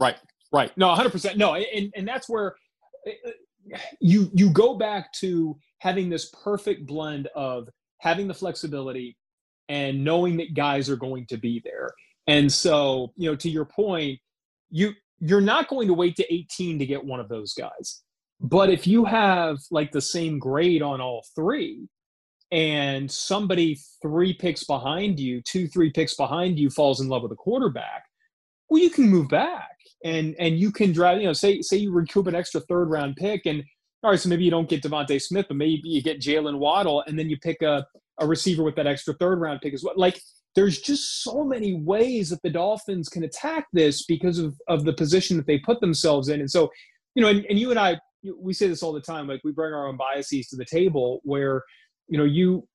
Right, 0.00 0.16
right. 0.52 0.76
No, 0.76 0.94
100%. 0.94 1.36
No, 1.36 1.54
and, 1.54 1.92
and 1.94 2.08
that's 2.08 2.28
where 2.28 2.54
uh, 3.06 3.30
you 4.00 4.30
you 4.32 4.50
go 4.50 4.74
back 4.74 5.12
to 5.14 5.58
having 5.78 6.08
this 6.08 6.30
perfect 6.42 6.86
blend 6.86 7.28
of 7.34 7.68
having 7.98 8.28
the 8.28 8.34
flexibility 8.34 9.16
and 9.68 10.04
knowing 10.04 10.36
that 10.36 10.54
guys 10.54 10.88
are 10.88 10.96
going 10.96 11.26
to 11.26 11.36
be 11.36 11.60
there. 11.64 11.90
And 12.26 12.50
so, 12.50 13.12
you 13.16 13.30
know, 13.30 13.36
to 13.36 13.50
your 13.50 13.64
point, 13.64 14.18
you 14.70 14.92
you're 15.18 15.40
not 15.40 15.68
going 15.68 15.88
to 15.88 15.94
wait 15.94 16.16
to 16.16 16.34
18 16.34 16.78
to 16.78 16.86
get 16.86 17.04
one 17.04 17.20
of 17.20 17.28
those 17.28 17.54
guys. 17.54 18.02
But 18.40 18.70
if 18.70 18.86
you 18.86 19.04
have 19.04 19.58
like 19.70 19.92
the 19.92 20.00
same 20.00 20.38
grade 20.38 20.82
on 20.82 21.00
all 21.00 21.24
three 21.34 21.88
and 22.50 23.10
somebody 23.10 23.78
three 24.02 24.32
picks 24.32 24.64
behind 24.64 25.18
you, 25.18 25.40
two, 25.42 25.66
three 25.66 25.90
picks 25.90 26.14
behind 26.14 26.58
you 26.58 26.70
falls 26.70 27.00
in 27.00 27.08
love 27.08 27.22
with 27.22 27.32
a 27.32 27.36
quarterback, 27.36 28.04
well, 28.68 28.82
you 28.82 28.90
can 28.90 29.08
move 29.08 29.28
back 29.28 29.76
and 30.04 30.34
and 30.38 30.58
you 30.58 30.70
can 30.70 30.92
drive, 30.92 31.20
you 31.20 31.26
know, 31.26 31.32
say 31.32 31.60
say 31.62 31.76
you 31.76 31.92
recoup 31.92 32.26
an 32.26 32.34
extra 32.34 32.60
third 32.62 32.90
round 32.90 33.16
pick 33.16 33.46
and 33.46 33.64
all 34.02 34.10
right, 34.10 34.20
so 34.20 34.28
maybe 34.28 34.44
you 34.44 34.50
don't 34.50 34.68
get 34.68 34.82
DeVonta 34.82 35.20
Smith, 35.20 35.46
but 35.48 35.56
maybe 35.56 35.88
you 35.88 36.02
get 36.02 36.20
Jaylen 36.20 36.58
Waddle, 36.58 37.02
and 37.06 37.18
then 37.18 37.28
you 37.28 37.38
pick 37.38 37.62
a, 37.62 37.84
a 38.20 38.26
receiver 38.26 38.62
with 38.62 38.76
that 38.76 38.86
extra 38.86 39.14
third 39.14 39.40
round 39.40 39.60
pick 39.60 39.74
as 39.74 39.82
well. 39.82 39.94
Like 39.96 40.20
there's 40.54 40.80
just 40.80 41.22
so 41.22 41.44
many 41.44 41.74
ways 41.74 42.30
that 42.30 42.42
the 42.42 42.50
Dolphins 42.50 43.08
can 43.08 43.24
attack 43.24 43.66
this 43.72 44.04
because 44.06 44.38
of, 44.38 44.54
of 44.68 44.84
the 44.84 44.92
position 44.92 45.36
that 45.36 45.46
they 45.46 45.58
put 45.58 45.80
themselves 45.80 46.28
in. 46.28 46.40
And 46.40 46.50
so, 46.50 46.70
you 47.14 47.22
know, 47.22 47.28
and, 47.28 47.44
and 47.46 47.58
you 47.58 47.70
and 47.70 47.78
I, 47.78 47.98
we 48.38 48.54
say 48.54 48.66
this 48.66 48.82
all 48.82 48.92
the 48.92 49.00
time, 49.00 49.28
like 49.28 49.42
we 49.44 49.52
bring 49.52 49.74
our 49.74 49.86
own 49.86 49.96
biases 49.96 50.48
to 50.48 50.56
the 50.56 50.64
table 50.64 51.20
where, 51.24 51.62
you 52.08 52.18
know, 52.18 52.24
you, 52.24 52.66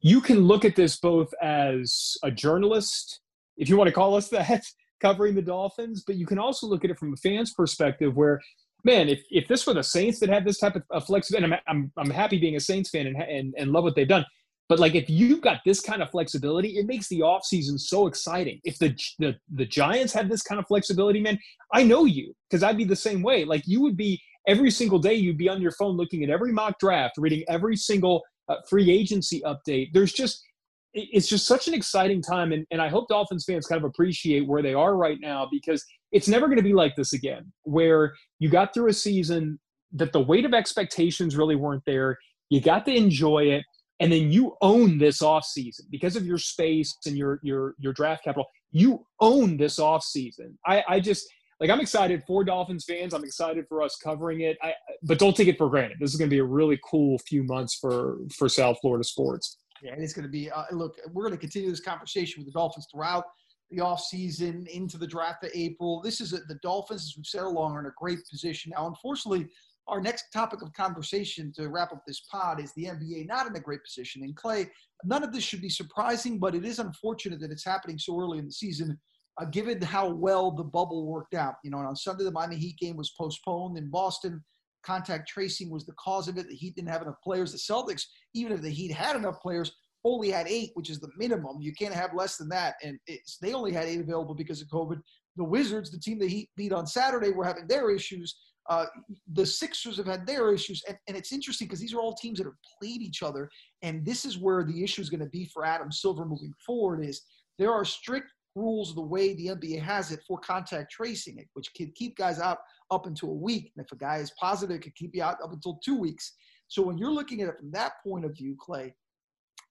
you 0.00 0.20
can 0.20 0.40
look 0.40 0.64
at 0.64 0.76
this 0.76 0.98
both 0.98 1.32
as 1.42 2.16
a 2.22 2.30
journalist, 2.30 3.20
if 3.56 3.68
you 3.68 3.76
want 3.76 3.88
to 3.88 3.94
call 3.94 4.14
us 4.14 4.28
that, 4.30 4.64
covering 5.00 5.34
the 5.34 5.42
Dolphins, 5.42 6.04
but 6.06 6.16
you 6.16 6.26
can 6.26 6.38
also 6.38 6.66
look 6.66 6.84
at 6.84 6.90
it 6.90 6.98
from 6.98 7.12
a 7.12 7.16
fan's 7.16 7.54
perspective 7.54 8.14
where 8.16 8.40
man, 8.84 9.08
if, 9.08 9.20
if 9.30 9.48
this 9.48 9.66
were 9.66 9.74
the 9.74 9.82
Saints 9.82 10.20
that 10.20 10.28
had 10.28 10.44
this 10.44 10.58
type 10.58 10.76
of, 10.76 10.82
of 10.90 11.04
flexibility, 11.04 11.52
I'm, 11.52 11.60
I'm, 11.68 11.92
I'm 11.96 12.10
happy 12.10 12.38
being 12.38 12.56
a 12.56 12.60
Saints 12.60 12.90
fan 12.90 13.06
and, 13.06 13.16
and, 13.16 13.54
and 13.56 13.72
love 13.72 13.84
what 13.84 13.94
they've 13.94 14.08
done. 14.08 14.24
But 14.68 14.78
like, 14.78 14.94
if 14.94 15.10
you've 15.10 15.40
got 15.40 15.58
this 15.66 15.80
kind 15.80 16.00
of 16.00 16.10
flexibility, 16.10 16.78
it 16.78 16.86
makes 16.86 17.08
the 17.08 17.20
offseason 17.20 17.78
so 17.78 18.06
exciting. 18.06 18.60
If 18.62 18.78
the, 18.78 18.96
the 19.18 19.34
the 19.52 19.66
Giants 19.66 20.12
had 20.12 20.30
this 20.30 20.42
kind 20.42 20.60
of 20.60 20.66
flexibility, 20.68 21.20
man, 21.20 21.40
I 21.72 21.82
know 21.82 22.04
you 22.04 22.32
because 22.48 22.62
I'd 22.62 22.76
be 22.76 22.84
the 22.84 22.94
same 22.94 23.20
way. 23.20 23.44
Like, 23.44 23.64
you 23.66 23.80
would 23.80 23.96
be 23.96 24.22
every 24.46 24.70
single 24.70 25.00
day, 25.00 25.14
you'd 25.14 25.38
be 25.38 25.48
on 25.48 25.60
your 25.60 25.72
phone 25.72 25.96
looking 25.96 26.22
at 26.22 26.30
every 26.30 26.52
mock 26.52 26.78
draft, 26.78 27.14
reading 27.18 27.42
every 27.48 27.76
single 27.76 28.22
uh, 28.50 28.56
free 28.68 28.90
agency 28.90 29.40
update. 29.46 29.88
There's 29.92 30.12
just 30.12 30.44
it's 30.92 31.28
just 31.28 31.46
such 31.46 31.68
an 31.68 31.74
exciting 31.74 32.20
time, 32.20 32.50
and, 32.52 32.66
and 32.72 32.82
I 32.82 32.88
hope 32.88 33.08
Dolphins 33.08 33.44
fans 33.44 33.66
kind 33.66 33.82
of 33.82 33.88
appreciate 33.88 34.48
where 34.48 34.60
they 34.60 34.74
are 34.74 34.96
right 34.96 35.18
now 35.20 35.46
because 35.50 35.84
it's 36.10 36.26
never 36.26 36.46
going 36.46 36.58
to 36.58 36.64
be 36.64 36.72
like 36.72 36.96
this 36.96 37.12
again, 37.12 37.52
where 37.62 38.12
you 38.40 38.48
got 38.48 38.74
through 38.74 38.88
a 38.88 38.92
season 38.92 39.60
that 39.92 40.12
the 40.12 40.20
weight 40.20 40.44
of 40.44 40.52
expectations 40.52 41.36
really 41.36 41.54
weren't 41.54 41.84
there. 41.86 42.18
You 42.48 42.60
got 42.60 42.84
to 42.86 42.92
enjoy 42.92 43.44
it, 43.44 43.64
and 44.00 44.10
then 44.10 44.32
you 44.32 44.56
own 44.62 44.98
this 44.98 45.22
off 45.22 45.44
season 45.44 45.86
because 45.90 46.16
of 46.16 46.26
your 46.26 46.38
space 46.38 46.96
and 47.06 47.16
your 47.16 47.38
your 47.42 47.74
your 47.78 47.92
draft 47.92 48.24
capital. 48.24 48.46
You 48.72 49.06
own 49.20 49.56
this 49.56 49.78
off 49.78 50.02
season. 50.02 50.58
I, 50.66 50.82
I 50.88 51.00
just 51.00 51.28
like 51.60 51.70
I'm 51.70 51.80
excited 51.80 52.24
for 52.26 52.42
Dolphins 52.42 52.84
fans. 52.88 53.12
I'm 53.12 53.24
excited 53.24 53.66
for 53.68 53.82
us 53.82 53.96
covering 54.02 54.40
it. 54.40 54.56
I, 54.62 54.72
but 55.02 55.18
don't 55.18 55.36
take 55.36 55.48
it 55.48 55.58
for 55.58 55.68
granted. 55.68 55.98
This 56.00 56.10
is 56.10 56.16
going 56.16 56.30
to 56.30 56.34
be 56.34 56.40
a 56.40 56.44
really 56.44 56.80
cool 56.84 57.18
few 57.18 57.44
months 57.44 57.74
for 57.74 58.18
for 58.36 58.48
South 58.48 58.78
Florida 58.80 59.04
sports. 59.04 59.58
Yeah, 59.82 59.94
it's 59.96 60.12
going 60.12 60.24
to 60.24 60.30
be. 60.30 60.50
Uh, 60.50 60.64
look, 60.72 60.96
we're 61.12 61.22
going 61.22 61.34
to 61.34 61.40
continue 61.40 61.70
this 61.70 61.80
conversation 61.80 62.40
with 62.40 62.52
the 62.52 62.58
Dolphins 62.58 62.86
throughout 62.92 63.24
the 63.70 63.78
offseason 63.78 64.66
into 64.68 64.98
the 64.98 65.06
draft 65.06 65.44
of 65.44 65.50
April. 65.54 66.00
This 66.02 66.20
is 66.20 66.32
a, 66.32 66.38
the 66.48 66.58
Dolphins, 66.62 67.02
as 67.02 67.14
we've 67.16 67.26
said 67.26 67.42
along, 67.42 67.72
are 67.72 67.80
in 67.80 67.86
a 67.86 67.92
great 67.96 68.18
position. 68.28 68.72
Now, 68.74 68.86
unfortunately, 68.88 69.48
our 69.86 70.00
next 70.00 70.30
topic 70.32 70.62
of 70.62 70.72
conversation 70.72 71.52
to 71.56 71.68
wrap 71.68 71.92
up 71.92 72.02
this 72.06 72.20
pod 72.30 72.60
is 72.60 72.72
the 72.74 72.84
NBA 72.84 73.26
not 73.26 73.46
in 73.46 73.56
a 73.56 73.60
great 73.60 73.82
position. 73.84 74.22
And 74.22 74.36
Clay, 74.36 74.68
none 75.04 75.22
of 75.22 75.32
this 75.32 75.44
should 75.44 75.60
be 75.60 75.68
surprising, 75.68 76.38
but 76.38 76.54
it 76.54 76.64
is 76.64 76.78
unfortunate 76.78 77.40
that 77.40 77.50
it's 77.50 77.64
happening 77.64 77.98
so 77.98 78.18
early 78.18 78.38
in 78.38 78.46
the 78.46 78.52
season, 78.52 78.98
uh, 79.40 79.44
given 79.46 79.80
how 79.80 80.08
well 80.08 80.50
the 80.50 80.64
bubble 80.64 81.06
worked 81.06 81.34
out. 81.34 81.54
You 81.64 81.70
know, 81.70 81.78
on 81.78 81.96
Sunday, 81.96 82.24
the 82.24 82.30
Miami 82.30 82.56
Heat 82.56 82.76
game 82.78 82.96
was 82.96 83.12
postponed 83.18 83.78
in 83.78 83.88
Boston. 83.90 84.42
Contact 84.84 85.28
tracing 85.28 85.70
was 85.70 85.86
the 85.86 85.94
cause 85.94 86.28
of 86.28 86.38
it. 86.38 86.48
The 86.48 86.54
Heat 86.54 86.74
didn't 86.76 86.88
have 86.88 87.02
enough 87.02 87.20
players. 87.22 87.52
The 87.52 87.58
Celtics, 87.58 88.02
even 88.34 88.52
if 88.52 88.62
the 88.62 88.70
Heat 88.70 88.92
had 88.92 89.16
enough 89.16 89.40
players, 89.40 89.72
only 90.04 90.30
had 90.30 90.48
eight, 90.48 90.70
which 90.74 90.90
is 90.90 91.00
the 91.00 91.10
minimum. 91.16 91.58
You 91.60 91.72
can't 91.74 91.94
have 91.94 92.14
less 92.14 92.36
than 92.36 92.48
that. 92.50 92.76
And 92.82 92.98
they 93.42 93.52
only 93.52 93.72
had 93.72 93.86
eight 93.86 94.00
available 94.00 94.34
because 94.34 94.62
of 94.62 94.68
COVID. 94.68 95.00
The 95.36 95.44
Wizards, 95.44 95.90
the 95.90 95.98
team 95.98 96.18
the 96.18 96.28
Heat 96.28 96.50
beat 96.56 96.72
on 96.72 96.86
Saturday, 96.86 97.30
were 97.30 97.44
having 97.44 97.66
their 97.66 97.90
issues. 97.90 98.34
Uh, 98.68 98.86
the 99.32 99.44
Sixers 99.44 99.96
have 99.96 100.06
had 100.06 100.26
their 100.26 100.52
issues. 100.52 100.82
And, 100.88 100.96
and 101.08 101.16
it's 101.16 101.32
interesting 101.32 101.66
because 101.66 101.80
these 101.80 101.94
are 101.94 102.00
all 102.00 102.14
teams 102.14 102.38
that 102.38 102.44
have 102.44 102.54
played 102.78 103.02
each 103.02 103.22
other. 103.22 103.50
And 103.82 104.04
this 104.04 104.24
is 104.24 104.38
where 104.38 104.64
the 104.64 104.82
issue 104.82 105.02
is 105.02 105.10
going 105.10 105.20
to 105.20 105.30
be 105.30 105.46
for 105.46 105.64
Adam 105.64 105.92
Silver 105.92 106.24
moving 106.24 106.52
forward 106.64 107.04
is 107.04 107.22
there 107.58 107.72
are 107.72 107.84
strict 107.84 108.32
rules 108.54 108.94
the 108.94 109.00
way 109.00 109.34
the 109.34 109.48
NBA 109.48 109.80
has 109.80 110.10
it 110.12 110.20
for 110.26 110.38
contact 110.38 110.90
tracing 110.90 111.38
it, 111.38 111.48
which 111.54 111.72
can 111.74 111.92
keep 111.94 112.16
guys 112.16 112.40
out 112.40 112.58
up 112.90 113.06
until 113.06 113.30
a 113.30 113.34
week. 113.34 113.72
And 113.76 113.84
if 113.84 113.92
a 113.92 113.96
guy 113.96 114.16
is 114.16 114.32
positive, 114.32 114.76
it 114.76 114.82
can 114.82 114.92
keep 114.96 115.14
you 115.14 115.22
out 115.22 115.42
up 115.42 115.52
until 115.52 115.78
two 115.84 115.96
weeks. 115.96 116.32
So 116.68 116.82
when 116.82 116.98
you're 116.98 117.12
looking 117.12 117.42
at 117.42 117.48
it 117.48 117.58
from 117.58 117.70
that 117.72 117.94
point 118.04 118.24
of 118.24 118.36
view, 118.36 118.56
Clay, 118.58 118.94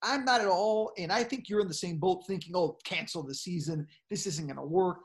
I'm 0.02 0.24
not 0.24 0.42
at 0.42 0.48
all, 0.48 0.94
and 0.98 1.12
I 1.12 1.24
think 1.24 1.50
you're 1.50 1.60
in 1.60 1.68
the 1.68 1.74
same 1.74 1.98
boat 1.98 2.26
thinking, 2.26 2.56
oh, 2.56 2.78
cancel 2.86 3.24
the 3.24 3.36
season. 3.36 3.86
This 4.10 4.26
isn't 4.28 4.48
going 4.48 4.56
to 4.58 4.64
work. 4.64 5.00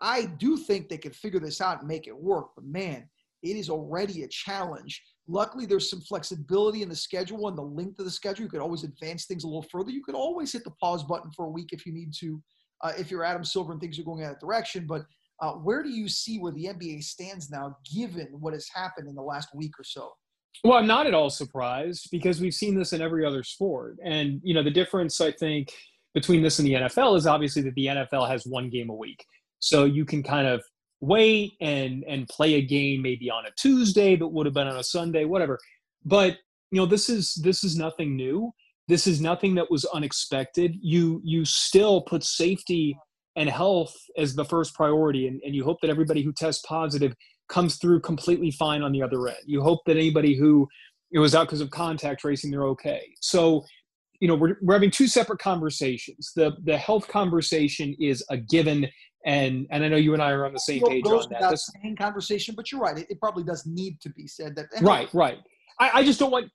I 0.00 0.26
do 0.26 0.56
think 0.56 0.88
they 0.88 0.98
can 0.98 1.12
figure 1.12 1.40
this 1.40 1.60
out 1.60 1.80
and 1.80 1.88
make 1.88 2.06
it 2.06 2.16
work, 2.16 2.50
but 2.54 2.64
man, 2.64 3.08
it 3.42 3.56
is 3.56 3.68
already 3.68 4.22
a 4.22 4.28
challenge. 4.28 5.02
Luckily, 5.26 5.66
there's 5.66 5.90
some 5.90 6.00
flexibility 6.00 6.82
in 6.82 6.88
the 6.88 6.96
schedule 6.96 7.48
and 7.48 7.58
the 7.58 7.62
length 7.62 7.98
of 7.98 8.04
the 8.04 8.10
schedule. 8.10 8.44
You 8.44 8.50
could 8.50 8.60
always 8.60 8.84
advance 8.84 9.26
things 9.26 9.44
a 9.44 9.46
little 9.46 9.62
further. 9.62 9.90
You 9.90 10.02
could 10.02 10.14
always 10.14 10.52
hit 10.52 10.64
the 10.64 10.70
pause 10.72 11.04
button 11.04 11.30
for 11.32 11.46
a 11.46 11.50
week 11.50 11.72
if 11.72 11.84
you 11.86 11.92
need 11.92 12.12
to, 12.20 12.42
uh, 12.82 12.92
if 12.98 13.10
you're 13.10 13.24
Adam 13.24 13.44
Silver 13.44 13.72
and 13.72 13.80
things 13.80 13.98
are 13.98 14.02
going 14.02 14.22
in 14.22 14.28
that 14.28 14.40
direction. 14.40 14.86
But 14.86 15.02
uh, 15.40 15.52
where 15.52 15.82
do 15.82 15.90
you 15.90 16.08
see 16.08 16.38
where 16.38 16.52
the 16.52 16.64
NBA 16.64 17.02
stands 17.04 17.50
now, 17.50 17.76
given 17.94 18.28
what 18.38 18.52
has 18.52 18.68
happened 18.74 19.08
in 19.08 19.14
the 19.14 19.22
last 19.22 19.48
week 19.54 19.72
or 19.78 19.84
so? 19.84 20.10
Well, 20.64 20.78
I'm 20.78 20.86
not 20.86 21.06
at 21.06 21.14
all 21.14 21.30
surprised 21.30 22.08
because 22.10 22.40
we've 22.40 22.54
seen 22.54 22.76
this 22.76 22.92
in 22.92 23.00
every 23.00 23.24
other 23.24 23.44
sport. 23.44 23.96
And, 24.02 24.40
you 24.42 24.54
know, 24.54 24.62
the 24.62 24.70
difference, 24.70 25.20
I 25.20 25.30
think, 25.30 25.72
between 26.14 26.42
this 26.42 26.58
and 26.58 26.66
the 26.66 26.74
NFL 26.74 27.16
is 27.16 27.26
obviously 27.26 27.62
that 27.62 27.74
the 27.74 27.86
NFL 27.86 28.28
has 28.28 28.44
one 28.44 28.68
game 28.68 28.90
a 28.90 28.94
week. 28.94 29.24
So 29.60 29.84
you 29.84 30.04
can 30.04 30.22
kind 30.22 30.48
of 30.48 30.62
wait 31.00 31.52
and 31.60 32.02
and 32.08 32.28
play 32.28 32.54
a 32.54 32.62
game 32.62 33.02
maybe 33.02 33.30
on 33.30 33.46
a 33.46 33.50
Tuesday 33.56 34.16
that 34.16 34.26
would 34.26 34.46
have 34.46 34.54
been 34.54 34.66
on 34.66 34.76
a 34.76 34.84
Sunday, 34.84 35.24
whatever. 35.24 35.58
But 36.04 36.38
you 36.70 36.80
know, 36.80 36.86
this 36.86 37.08
is 37.08 37.34
this 37.34 37.64
is 37.64 37.76
nothing 37.76 38.16
new. 38.16 38.52
This 38.88 39.06
is 39.06 39.20
nothing 39.20 39.54
that 39.56 39.70
was 39.70 39.84
unexpected. 39.86 40.74
You 40.80 41.20
you 41.24 41.44
still 41.44 42.02
put 42.02 42.24
safety 42.24 42.96
and 43.36 43.48
health 43.48 43.94
as 44.16 44.34
the 44.34 44.44
first 44.44 44.74
priority, 44.74 45.28
and, 45.28 45.40
and 45.44 45.54
you 45.54 45.64
hope 45.64 45.78
that 45.82 45.90
everybody 45.90 46.22
who 46.22 46.32
tests 46.32 46.64
positive 46.66 47.14
comes 47.48 47.76
through 47.76 48.00
completely 48.00 48.50
fine 48.50 48.82
on 48.82 48.92
the 48.92 49.02
other 49.02 49.28
end. 49.28 49.38
You 49.46 49.62
hope 49.62 49.80
that 49.86 49.96
anybody 49.96 50.36
who 50.36 50.66
it 51.12 51.18
was 51.18 51.34
out 51.34 51.46
because 51.46 51.60
of 51.60 51.70
contact 51.70 52.20
tracing, 52.20 52.50
they're 52.50 52.66
okay. 52.66 53.02
So, 53.20 53.64
you 54.20 54.28
know, 54.28 54.34
we're, 54.34 54.56
we're 54.60 54.74
having 54.74 54.90
two 54.90 55.06
separate 55.06 55.38
conversations. 55.38 56.32
The 56.34 56.52
the 56.64 56.76
health 56.76 57.08
conversation 57.08 57.94
is 58.00 58.24
a 58.30 58.36
given 58.36 58.88
and 59.26 59.66
and 59.70 59.84
I 59.84 59.88
know 59.88 59.96
you 59.96 60.14
and 60.14 60.22
I 60.22 60.30
are 60.30 60.46
on 60.46 60.52
the 60.52 60.60
same 60.60 60.82
page 60.82 61.04
on 61.06 61.26
that. 61.30 61.50
This 61.50 61.70
same 61.82 61.96
conversation, 61.96 62.54
but 62.54 62.70
you're 62.70 62.80
right. 62.80 62.98
It, 62.98 63.06
it, 63.10 63.20
probably 63.20 63.44
does 63.44 63.66
need 63.66 64.00
to 64.00 64.10
be 64.10 64.26
said. 64.26 64.56
That 64.56 64.66
right, 64.80 65.12
right. 65.12 65.38
I, 65.80 65.90
I 65.94 66.04
just 66.04 66.18
don't 66.18 66.30
want. 66.30 66.50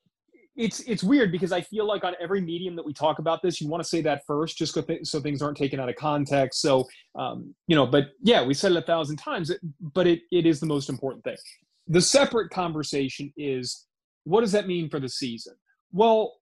It's 0.55 0.81
it's 0.81 1.03
weird 1.03 1.31
because 1.31 1.51
I 1.51 1.61
feel 1.61 1.87
like 1.87 2.03
on 2.03 2.13
every 2.21 2.39
medium 2.39 2.75
that 2.75 2.85
we 2.85 2.93
talk 2.93 3.17
about 3.17 3.41
this, 3.41 3.59
you 3.59 3.67
want 3.67 3.81
to 3.81 3.89
say 3.89 4.01
that 4.01 4.21
first, 4.27 4.57
just 4.57 4.77
so 5.03 5.19
things 5.19 5.41
aren't 5.41 5.57
taken 5.57 5.79
out 5.79 5.89
of 5.89 5.95
context. 5.95 6.61
So, 6.61 6.87
um, 7.15 7.55
you 7.67 7.75
know, 7.75 7.87
but 7.87 8.09
yeah, 8.21 8.45
we 8.45 8.53
said 8.53 8.71
it 8.71 8.77
a 8.77 8.81
thousand 8.81 9.17
times, 9.17 9.51
but 9.81 10.05
it, 10.05 10.21
it 10.31 10.45
is 10.45 10.59
the 10.59 10.67
most 10.67 10.89
important 10.89 11.23
thing. 11.23 11.37
The 11.87 12.01
separate 12.01 12.51
conversation 12.51 13.33
is 13.35 13.87
what 14.25 14.41
does 14.41 14.51
that 14.51 14.67
mean 14.67 14.89
for 14.89 14.99
the 14.99 15.09
season? 15.09 15.55
Well, 15.91 16.35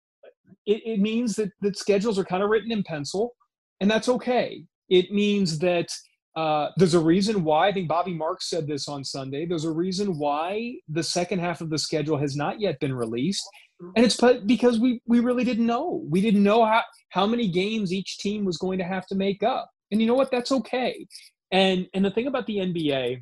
it, 0.66 0.82
it 0.86 1.00
means 1.00 1.36
that 1.36 1.52
that 1.62 1.78
schedules 1.78 2.20
are 2.20 2.26
kind 2.26 2.44
of 2.44 2.50
written 2.50 2.72
in 2.72 2.84
pencil, 2.84 3.36
and 3.80 3.90
that's 3.90 4.10
okay. 4.10 4.66
It 4.90 5.12
means 5.12 5.58
that 5.60 5.88
uh, 6.36 6.70
there's 6.78 6.94
a 6.94 7.00
reason 7.00 7.44
why 7.44 7.68
I 7.68 7.74
think 7.74 7.88
Bobby 7.88 8.14
Marks 8.14 8.50
said 8.50 8.68
this 8.68 8.88
on 8.88 9.04
Sunday. 9.04 9.46
There's 9.46 9.66
a 9.66 9.72
reason 9.72 10.18
why 10.18 10.76
the 10.88 11.04
second 11.04 11.40
half 11.40 11.62
of 11.62 11.70
the 11.70 11.78
schedule 11.78 12.18
has 12.18 12.36
not 12.36 12.62
yet 12.62 12.80
been 12.80 12.94
released, 12.94 13.44
and 13.96 14.06
it's 14.06 14.20
because 14.46 14.80
we 14.80 15.02
we 15.06 15.20
really 15.20 15.44
didn't 15.44 15.66
know. 15.66 16.04
We 16.10 16.22
didn't 16.22 16.44
know 16.44 16.64
how 16.66 16.84
how 17.10 17.26
many 17.26 17.48
games 17.48 17.92
each 17.92 18.18
team 18.20 18.46
was 18.46 18.58
going 18.58 18.78
to 18.80 18.86
have 18.86 19.06
to 19.08 19.16
make 19.16 19.44
up. 19.44 19.70
And 19.92 20.00
you 20.00 20.08
know 20.08 20.14
what? 20.14 20.32
That's 20.32 20.52
okay. 20.52 21.06
And 21.52 21.88
and 21.94 22.06
the 22.06 22.12
thing 22.12 22.28
about 22.28 22.48
the 22.48 22.58
NBA, 22.58 23.22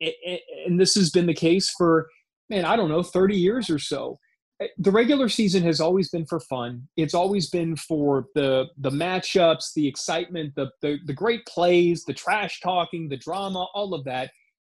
it, 0.00 0.14
it, 0.22 0.42
and 0.66 0.80
this 0.80 0.94
has 0.94 1.10
been 1.10 1.26
the 1.26 1.34
case 1.34 1.72
for 1.76 2.08
man, 2.50 2.64
I 2.64 2.76
don't 2.76 2.88
know, 2.88 3.02
30 3.02 3.36
years 3.36 3.70
or 3.70 3.78
so 3.78 4.18
eh, 4.60 4.68
the 4.78 4.90
regular 4.90 5.28
season 5.28 5.62
has 5.64 5.80
always 5.80 6.10
been 6.10 6.26
for 6.26 6.40
fun. 6.40 6.88
It's 6.96 7.14
always 7.14 7.50
been 7.50 7.76
for 7.76 8.26
the 8.34 8.66
the 8.78 8.90
matchups, 8.90 9.74
the 9.74 9.86
excitement, 9.86 10.54
the, 10.56 10.70
the 10.82 10.98
the 11.06 11.14
great 11.14 11.46
plays, 11.46 12.04
the 12.04 12.14
trash 12.14 12.60
talking, 12.60 13.08
the 13.08 13.16
drama, 13.16 13.66
all 13.74 13.94
of 13.94 14.04
that. 14.04 14.30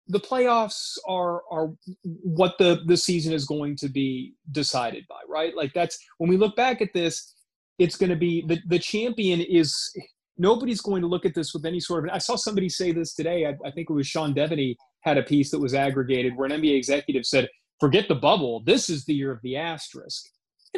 The 0.07 0.19
playoffs 0.19 0.97
are 1.07 1.41
are 1.51 1.69
what 2.03 2.57
the 2.57 2.81
the 2.85 2.97
season 2.97 3.33
is 3.33 3.45
going 3.45 3.75
to 3.77 3.89
be 3.89 4.33
decided 4.51 5.05
by, 5.07 5.21
right? 5.29 5.55
Like 5.55 5.73
that's 5.73 5.97
when 6.17 6.29
we 6.29 6.37
look 6.37 6.55
back 6.55 6.81
at 6.81 6.93
this, 6.93 7.33
it's 7.79 7.95
going 7.95 8.09
to 8.09 8.15
be 8.15 8.43
the 8.47 8.59
the 8.67 8.79
champion 8.79 9.41
is 9.41 9.91
nobody's 10.37 10.81
going 10.81 11.01
to 11.01 11.07
look 11.07 11.25
at 11.25 11.35
this 11.35 11.53
with 11.53 11.65
any 11.65 11.79
sort 11.79 12.05
of. 12.05 12.13
I 12.13 12.17
saw 12.17 12.35
somebody 12.35 12.67
say 12.67 12.91
this 12.91 13.13
today. 13.13 13.45
I, 13.45 13.55
I 13.65 13.71
think 13.71 13.89
it 13.89 13.93
was 13.93 14.07
Sean 14.07 14.33
Deveney 14.33 14.75
had 15.01 15.17
a 15.17 15.23
piece 15.23 15.51
that 15.51 15.59
was 15.59 15.73
aggregated 15.73 16.35
where 16.35 16.47
an 16.47 16.61
NBA 16.61 16.77
executive 16.77 17.25
said 17.25 17.47
forget 17.79 18.07
the 18.07 18.15
bubble. 18.15 18.61
This 18.65 18.89
is 18.89 19.05
the 19.05 19.13
year 19.13 19.31
of 19.31 19.41
the 19.43 19.57
asterisk. 19.57 20.23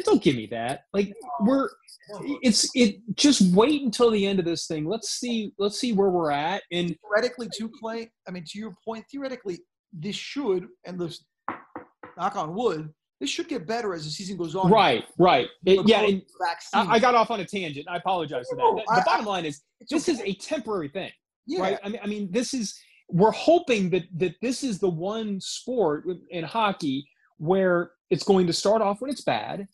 Don't 0.02 0.22
give 0.22 0.36
me 0.36 0.46
that. 0.46 0.84
Like 0.92 1.12
we're 1.40 1.68
it's 2.42 2.68
it 2.74 2.96
just 3.14 3.54
wait 3.54 3.82
until 3.82 4.10
the 4.10 4.26
end 4.26 4.38
of 4.38 4.44
this 4.44 4.66
thing. 4.66 4.86
Let's 4.86 5.10
see 5.10 5.52
let's 5.58 5.78
see 5.78 5.92
where 5.92 6.10
we're 6.10 6.30
at. 6.30 6.62
And 6.72 6.96
theoretically 7.00 7.48
to 7.56 7.68
play, 7.80 8.10
I 8.26 8.30
mean 8.30 8.44
to 8.48 8.58
your 8.58 8.74
point, 8.84 9.04
theoretically, 9.10 9.60
this 9.92 10.16
should 10.16 10.66
and 10.84 11.00
this 11.00 11.24
knock 12.16 12.36
on 12.36 12.54
wood, 12.54 12.92
this 13.20 13.30
should 13.30 13.48
get 13.48 13.66
better 13.66 13.94
as 13.94 14.04
the 14.04 14.10
season 14.10 14.36
goes 14.36 14.54
on. 14.54 14.70
Right, 14.70 15.04
right. 15.18 15.48
It, 15.64 15.86
yeah, 15.86 16.02
and 16.02 16.22
I, 16.74 16.94
I, 16.94 16.98
got 16.98 17.14
off 17.14 17.30
on 17.30 17.40
a 17.40 17.44
tangent. 17.44 17.86
I 17.88 17.96
apologize 17.96 18.46
for 18.50 18.56
that. 18.56 18.84
The, 18.86 18.94
the 18.94 19.00
I, 19.00 19.04
bottom 19.04 19.26
line 19.26 19.44
is 19.44 19.62
this 19.88 20.08
okay. 20.08 20.12
is 20.12 20.20
a 20.20 20.34
temporary 20.34 20.88
thing. 20.88 21.10
Yeah. 21.46 21.60
Right. 21.60 21.78
I 21.82 21.88
mean, 21.88 22.00
I 22.02 22.06
mean, 22.06 22.28
this 22.30 22.52
is 22.52 22.78
we're 23.08 23.32
hoping 23.32 23.90
that 23.90 24.04
that 24.16 24.34
this 24.42 24.64
is 24.64 24.78
the 24.78 24.88
one 24.88 25.40
sport 25.40 26.04
in 26.30 26.44
hockey 26.44 27.08
where 27.38 27.92
it's 28.10 28.24
going 28.24 28.46
to 28.46 28.52
start 28.52 28.82
off 28.82 29.00
when 29.00 29.10
it's 29.10 29.22
bad 29.22 29.66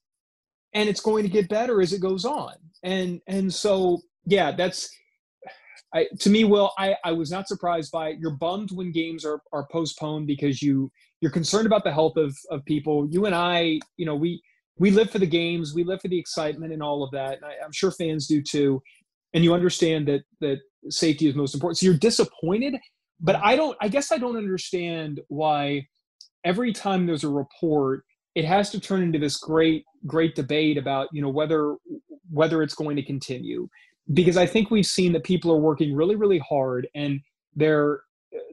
and 0.75 0.89
it's 0.89 1.01
going 1.01 1.23
to 1.23 1.29
get 1.29 1.49
better 1.49 1.81
as 1.81 1.93
it 1.93 2.01
goes 2.01 2.25
on 2.25 2.55
and 2.83 3.21
and 3.27 3.53
so 3.53 4.01
yeah 4.27 4.53
that's 4.53 4.89
I, 5.93 6.07
to 6.21 6.31
me 6.31 6.45
will 6.45 6.73
I, 6.79 6.95
I 7.05 7.13
was 7.13 7.33
not 7.33 7.49
surprised 7.49 7.91
by 7.91 8.11
it. 8.11 8.19
you're 8.21 8.37
bummed 8.37 8.71
when 8.71 8.93
games 8.93 9.25
are, 9.25 9.41
are 9.53 9.67
postponed 9.73 10.27
because 10.27 10.63
you 10.63 10.91
you're 11.21 11.33
concerned 11.33 11.67
about 11.67 11.83
the 11.85 11.93
health 11.93 12.17
of, 12.17 12.37
of 12.51 12.65
people 12.65 13.09
you 13.11 13.27
and 13.27 13.35
i 13.35 13.81
you 13.97 14.07
know 14.07 14.15
we 14.15 14.41
we 14.79 14.91
live 14.91 15.11
for 15.11 15.19
the 15.19 15.27
games 15.27 15.75
we 15.75 15.85
live 15.85 16.01
for 16.01 16.09
the 16.09 16.19
excitement 16.19 16.73
and 16.73 16.83
all 16.83 17.03
of 17.03 17.11
that 17.11 17.37
and 17.37 17.45
I, 17.45 17.55
i'm 17.65 17.73
sure 17.73 17.91
fans 17.91 18.27
do 18.27 18.41
too 18.43 18.81
and 19.35 19.45
you 19.45 19.53
understand 19.53 20.07
that 20.09 20.23
that 20.41 20.59
safety 20.89 21.27
is 21.27 21.35
most 21.35 21.55
important 21.55 21.79
so 21.79 21.87
you're 21.87 21.97
disappointed 21.97 22.77
but 23.21 23.37
I 23.37 23.55
don't. 23.57 23.77
I 23.81 23.89
guess 23.89 24.11
I 24.11 24.19
don't 24.19 24.37
understand 24.37 25.21
why 25.29 25.87
every 26.45 26.73
time 26.73 27.07
there's 27.07 27.25
a 27.25 27.29
report, 27.29 28.05
it 28.35 28.45
has 28.45 28.71
to 28.71 28.81
turn 28.81 29.03
into 29.03 29.19
this 29.19 29.37
great, 29.37 29.85
great 30.07 30.35
debate 30.35 30.79
about 30.79 31.09
you 31.13 31.23
know 31.23 31.29
whether 31.29 31.77
whether 32.31 32.63
it's 32.63 32.75
going 32.75 32.97
to 32.97 33.03
continue. 33.03 33.69
Because 34.13 34.37
I 34.37 34.47
think 34.47 34.71
we've 34.71 34.87
seen 34.87 35.13
that 35.13 35.25
people 35.25 35.53
are 35.53 35.59
working 35.59 35.95
really, 35.95 36.17
really 36.17 36.39
hard, 36.39 36.89
and 36.95 37.21
they're 37.55 38.01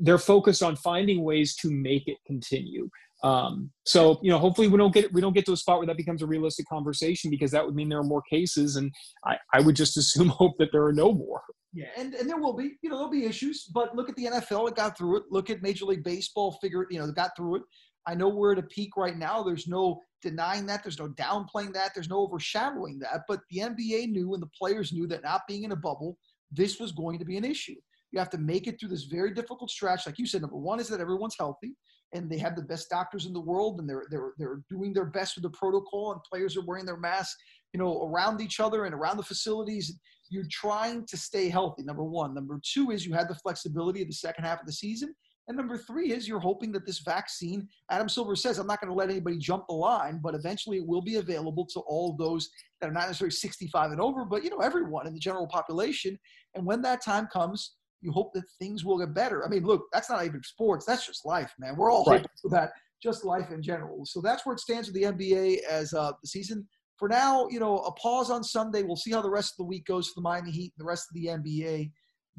they're 0.02 0.18
focused 0.18 0.64
on 0.64 0.76
finding 0.76 1.24
ways 1.24 1.56
to 1.58 1.72
make 1.72 2.08
it 2.08 2.18
continue. 2.26 2.90
Um, 3.24 3.72
so 3.84 4.20
you 4.22 4.30
know, 4.30 4.38
hopefully 4.38 4.68
we 4.68 4.78
don't 4.78 4.94
get 4.94 5.12
we 5.14 5.22
don't 5.22 5.34
get 5.34 5.46
to 5.48 5.54
a 5.54 5.58
spot 5.58 5.78
where 5.78 5.88
that 5.88 5.98
becomes 5.98 6.22
a 6.22 6.28
realistic 6.28 6.68
conversation 6.68 7.32
because 7.32 7.52
that 7.52 7.66
would 7.66 7.76
mean 7.76 7.90
there 7.90 8.00
are 8.00 8.04
more 8.04 8.24
cases, 8.30 8.76
and 8.76 8.92
I, 9.26 9.38
I 9.54 9.62
would 9.62 9.76
just 9.76 9.98
assume 9.98 10.28
hope 10.30 10.58
that 10.60 10.70
there 10.72 10.86
are 10.86 10.94
no 10.94 11.14
more. 11.14 11.42
Yeah, 11.74 11.88
and, 11.98 12.14
and 12.16 12.30
there 12.30 12.38
will 12.38 12.54
be, 12.54 12.72
you 12.82 12.90
know, 12.90 12.96
there'll 12.96 13.12
be 13.12 13.26
issues, 13.26 13.70
but 13.72 13.96
look 13.96 14.10
at 14.10 14.16
the 14.16 14.26
NFL, 14.26 14.70
it 14.70 14.76
got 14.76 14.98
through 14.98 15.18
it. 15.18 15.24
Look 15.30 15.50
at 15.50 15.62
Major 15.62 15.86
League 15.86 16.04
Baseball, 16.04 16.58
figure, 16.62 16.88
you 16.90 16.98
know, 16.98 17.12
got 17.12 17.36
through 17.38 17.58
it. 17.58 17.62
I 18.08 18.16
know 18.16 18.30
we're 18.30 18.54
at 18.54 18.60
a 18.60 18.64
peak 18.64 18.96
right 18.98 19.18
now. 19.18 19.44
There's 19.44 19.68
no 19.68 20.02
denying 20.22 20.66
that. 20.68 20.84
There's 20.84 21.00
no 21.00 21.10
downplaying 21.10 21.74
that. 21.74 21.92
There's 21.94 22.10
no 22.10 22.20
overshadowing 22.20 23.00
that. 23.00 23.24
But 23.28 23.42
the 23.50 23.60
NBA 23.60 24.10
knew 24.10 24.34
and 24.34 24.42
the 24.42 24.50
players 24.58 24.94
knew 24.94 25.08
that 25.08 25.24
not 25.24 25.42
being 25.48 25.64
in 25.64 25.74
a 25.74 25.76
bubble, 25.76 26.18
this 26.52 26.80
was 26.80 26.92
going 26.92 27.20
to 27.20 27.26
be 27.26 27.38
an 27.38 27.46
issue. 27.46 27.76
You 28.12 28.20
have 28.20 28.30
to 28.32 28.38
make 28.38 28.68
it 28.68 28.80
through 28.80 28.90
this 28.90 29.04
very 29.04 29.34
difficult 29.34 29.70
stretch. 29.70 30.06
Like 30.06 30.18
you 30.18 30.26
said, 30.26 30.42
number 30.42 30.58
one 30.58 30.80
is 30.80 30.88
that 30.88 31.02
everyone's 31.02 31.36
healthy 31.38 31.76
and 32.14 32.30
they 32.30 32.38
have 32.38 32.56
the 32.56 32.62
best 32.62 32.90
doctors 32.90 33.26
in 33.26 33.34
the 33.34 33.42
world 33.42 33.82
and 33.82 33.90
they're 33.90 34.06
they're 34.10 34.32
they're 34.38 34.62
doing 34.70 34.94
their 34.94 35.06
best 35.06 35.36
with 35.36 35.44
the 35.44 35.50
protocol 35.50 36.14
and 36.14 36.22
players 36.24 36.56
are 36.56 36.66
wearing 36.66 36.86
their 36.86 36.98
masks, 36.98 37.36
you 37.74 37.80
know, 37.80 38.04
around 38.04 38.40
each 38.40 38.62
other 38.62 38.86
and 38.86 38.96
around 38.96 39.18
the 39.18 39.24
facilities 39.24 40.00
you're 40.30 40.48
trying 40.52 41.06
to 41.08 41.18
stay 41.18 41.50
healthy, 41.50 41.84
number 41.84 42.04
one. 42.04 42.34
Number 42.34 42.60
two 42.64 42.92
is 42.92 43.06
you 43.06 43.14
had 43.14 43.30
the 43.30 43.36
flexibility 43.36 44.02
of 44.02 44.08
the 44.08 44.14
second 44.14 44.44
half 44.44 44.60
of 44.60 44.66
the 44.66 44.74
season. 44.74 45.14
And 45.48 45.56
number 45.56 45.78
three 45.78 46.12
is 46.12 46.28
you're 46.28 46.40
hoping 46.40 46.72
that 46.74 46.86
this 46.86 47.00
vaccine, 47.00 47.68
Adam 47.90 48.10
Silver 48.10 48.36
says, 48.36 48.58
I'm 48.58 48.68
not 48.68 48.82
going 48.82 48.90
to 48.90 48.98
let 48.98 49.10
anybody 49.10 49.38
jump 49.38 49.66
the 49.68 49.76
line, 49.76 50.20
but 50.22 50.36
eventually 50.36 50.78
it 50.78 50.86
will 50.86 51.02
be 51.02 51.16
available 51.16 51.66
to 51.74 51.80
all 51.82 52.16
those 52.18 52.50
that 52.82 52.90
are 52.90 52.94
not 52.94 53.08
necessarily 53.08 53.32
65 53.32 53.92
and 53.92 54.02
over, 54.02 54.26
but 54.26 54.44
you 54.44 54.50
know, 54.50 54.60
everyone 54.60 55.08
in 55.08 55.14
the 55.14 55.20
general 55.20 55.48
population. 55.48 56.20
And 56.56 56.66
when 56.66 56.82
that 56.82 57.04
time 57.04 57.28
comes, 57.32 57.76
you 58.02 58.12
hope 58.12 58.34
that 58.34 58.44
things 58.60 58.84
will 58.84 59.00
get 59.00 59.14
better. 59.14 59.46
I 59.46 59.50
mean, 59.50 59.64
look, 59.64 59.86
that's 59.94 60.10
not 60.10 60.26
even 60.26 60.44
sports, 60.44 60.86
that's 60.86 61.08
just 61.08 61.26
life, 61.26 61.54
man. 61.58 61.76
We're 61.78 61.92
all 61.92 62.04
right. 62.06 62.18
hoping 62.18 62.32
for 62.42 62.50
that, 62.50 62.72
just 63.02 63.24
life 63.24 63.52
in 63.52 63.64
general. 63.64 64.06
So 64.06 64.22
that's 64.22 64.46
where 64.46 64.54
it 64.54 64.60
stands 64.60 64.92
with 64.92 64.96
the 64.96 65.04
NBA 65.04 65.64
as 65.70 65.94
uh, 65.94 66.12
the 66.22 66.28
season 66.28 66.68
for 66.98 67.08
now, 67.08 67.48
you 67.50 67.60
know, 67.60 67.78
a 67.80 67.92
pause 67.94 68.30
on 68.30 68.44
Sunday. 68.44 68.84
We'll 68.84 68.96
see 68.96 69.12
how 69.12 69.22
the 69.22 69.30
rest 69.30 69.54
of 69.54 69.58
the 69.58 69.66
week 69.66 69.86
goes 69.86 70.08
for 70.08 70.16
the 70.16 70.22
Miami 70.22 70.52
Heat 70.52 70.74
and 70.78 70.84
the 70.84 70.90
rest 70.90 71.08
of 71.10 71.16
the 71.16 71.28
NBA. 71.28 71.92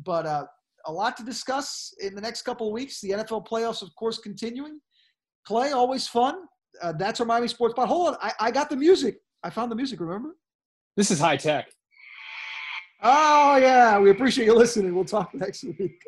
But 0.04 0.26
uh, 0.26 0.44
a 0.88 0.92
lot 0.92 1.16
to 1.18 1.22
discuss 1.22 1.94
in 2.00 2.14
the 2.14 2.20
next 2.20 2.42
couple 2.42 2.66
of 2.66 2.72
weeks. 2.72 3.00
The 3.00 3.10
NFL 3.10 3.46
playoffs, 3.46 3.82
of 3.82 3.94
course, 3.94 4.18
continuing. 4.18 4.80
Clay, 5.46 5.70
always 5.70 6.08
fun. 6.08 6.34
Uh, 6.82 6.92
that's 6.92 7.20
our 7.20 7.26
Miami 7.26 7.48
Sports 7.48 7.74
Pod. 7.74 7.88
Hold 7.88 8.08
on, 8.08 8.16
I, 8.20 8.32
I 8.40 8.50
got 8.50 8.70
the 8.70 8.76
music. 8.76 9.18
I 9.42 9.50
found 9.50 9.70
the 9.70 9.76
music. 9.76 10.00
Remember? 10.00 10.30
This 10.96 11.10
is 11.10 11.20
high 11.20 11.36
tech. 11.36 11.70
Oh 13.02 13.56
yeah, 13.56 13.98
we 14.00 14.10
appreciate 14.10 14.46
you 14.46 14.54
listening. 14.54 14.94
We'll 14.94 15.04
talk 15.04 15.32
next 15.34 15.62
week. 15.62 16.02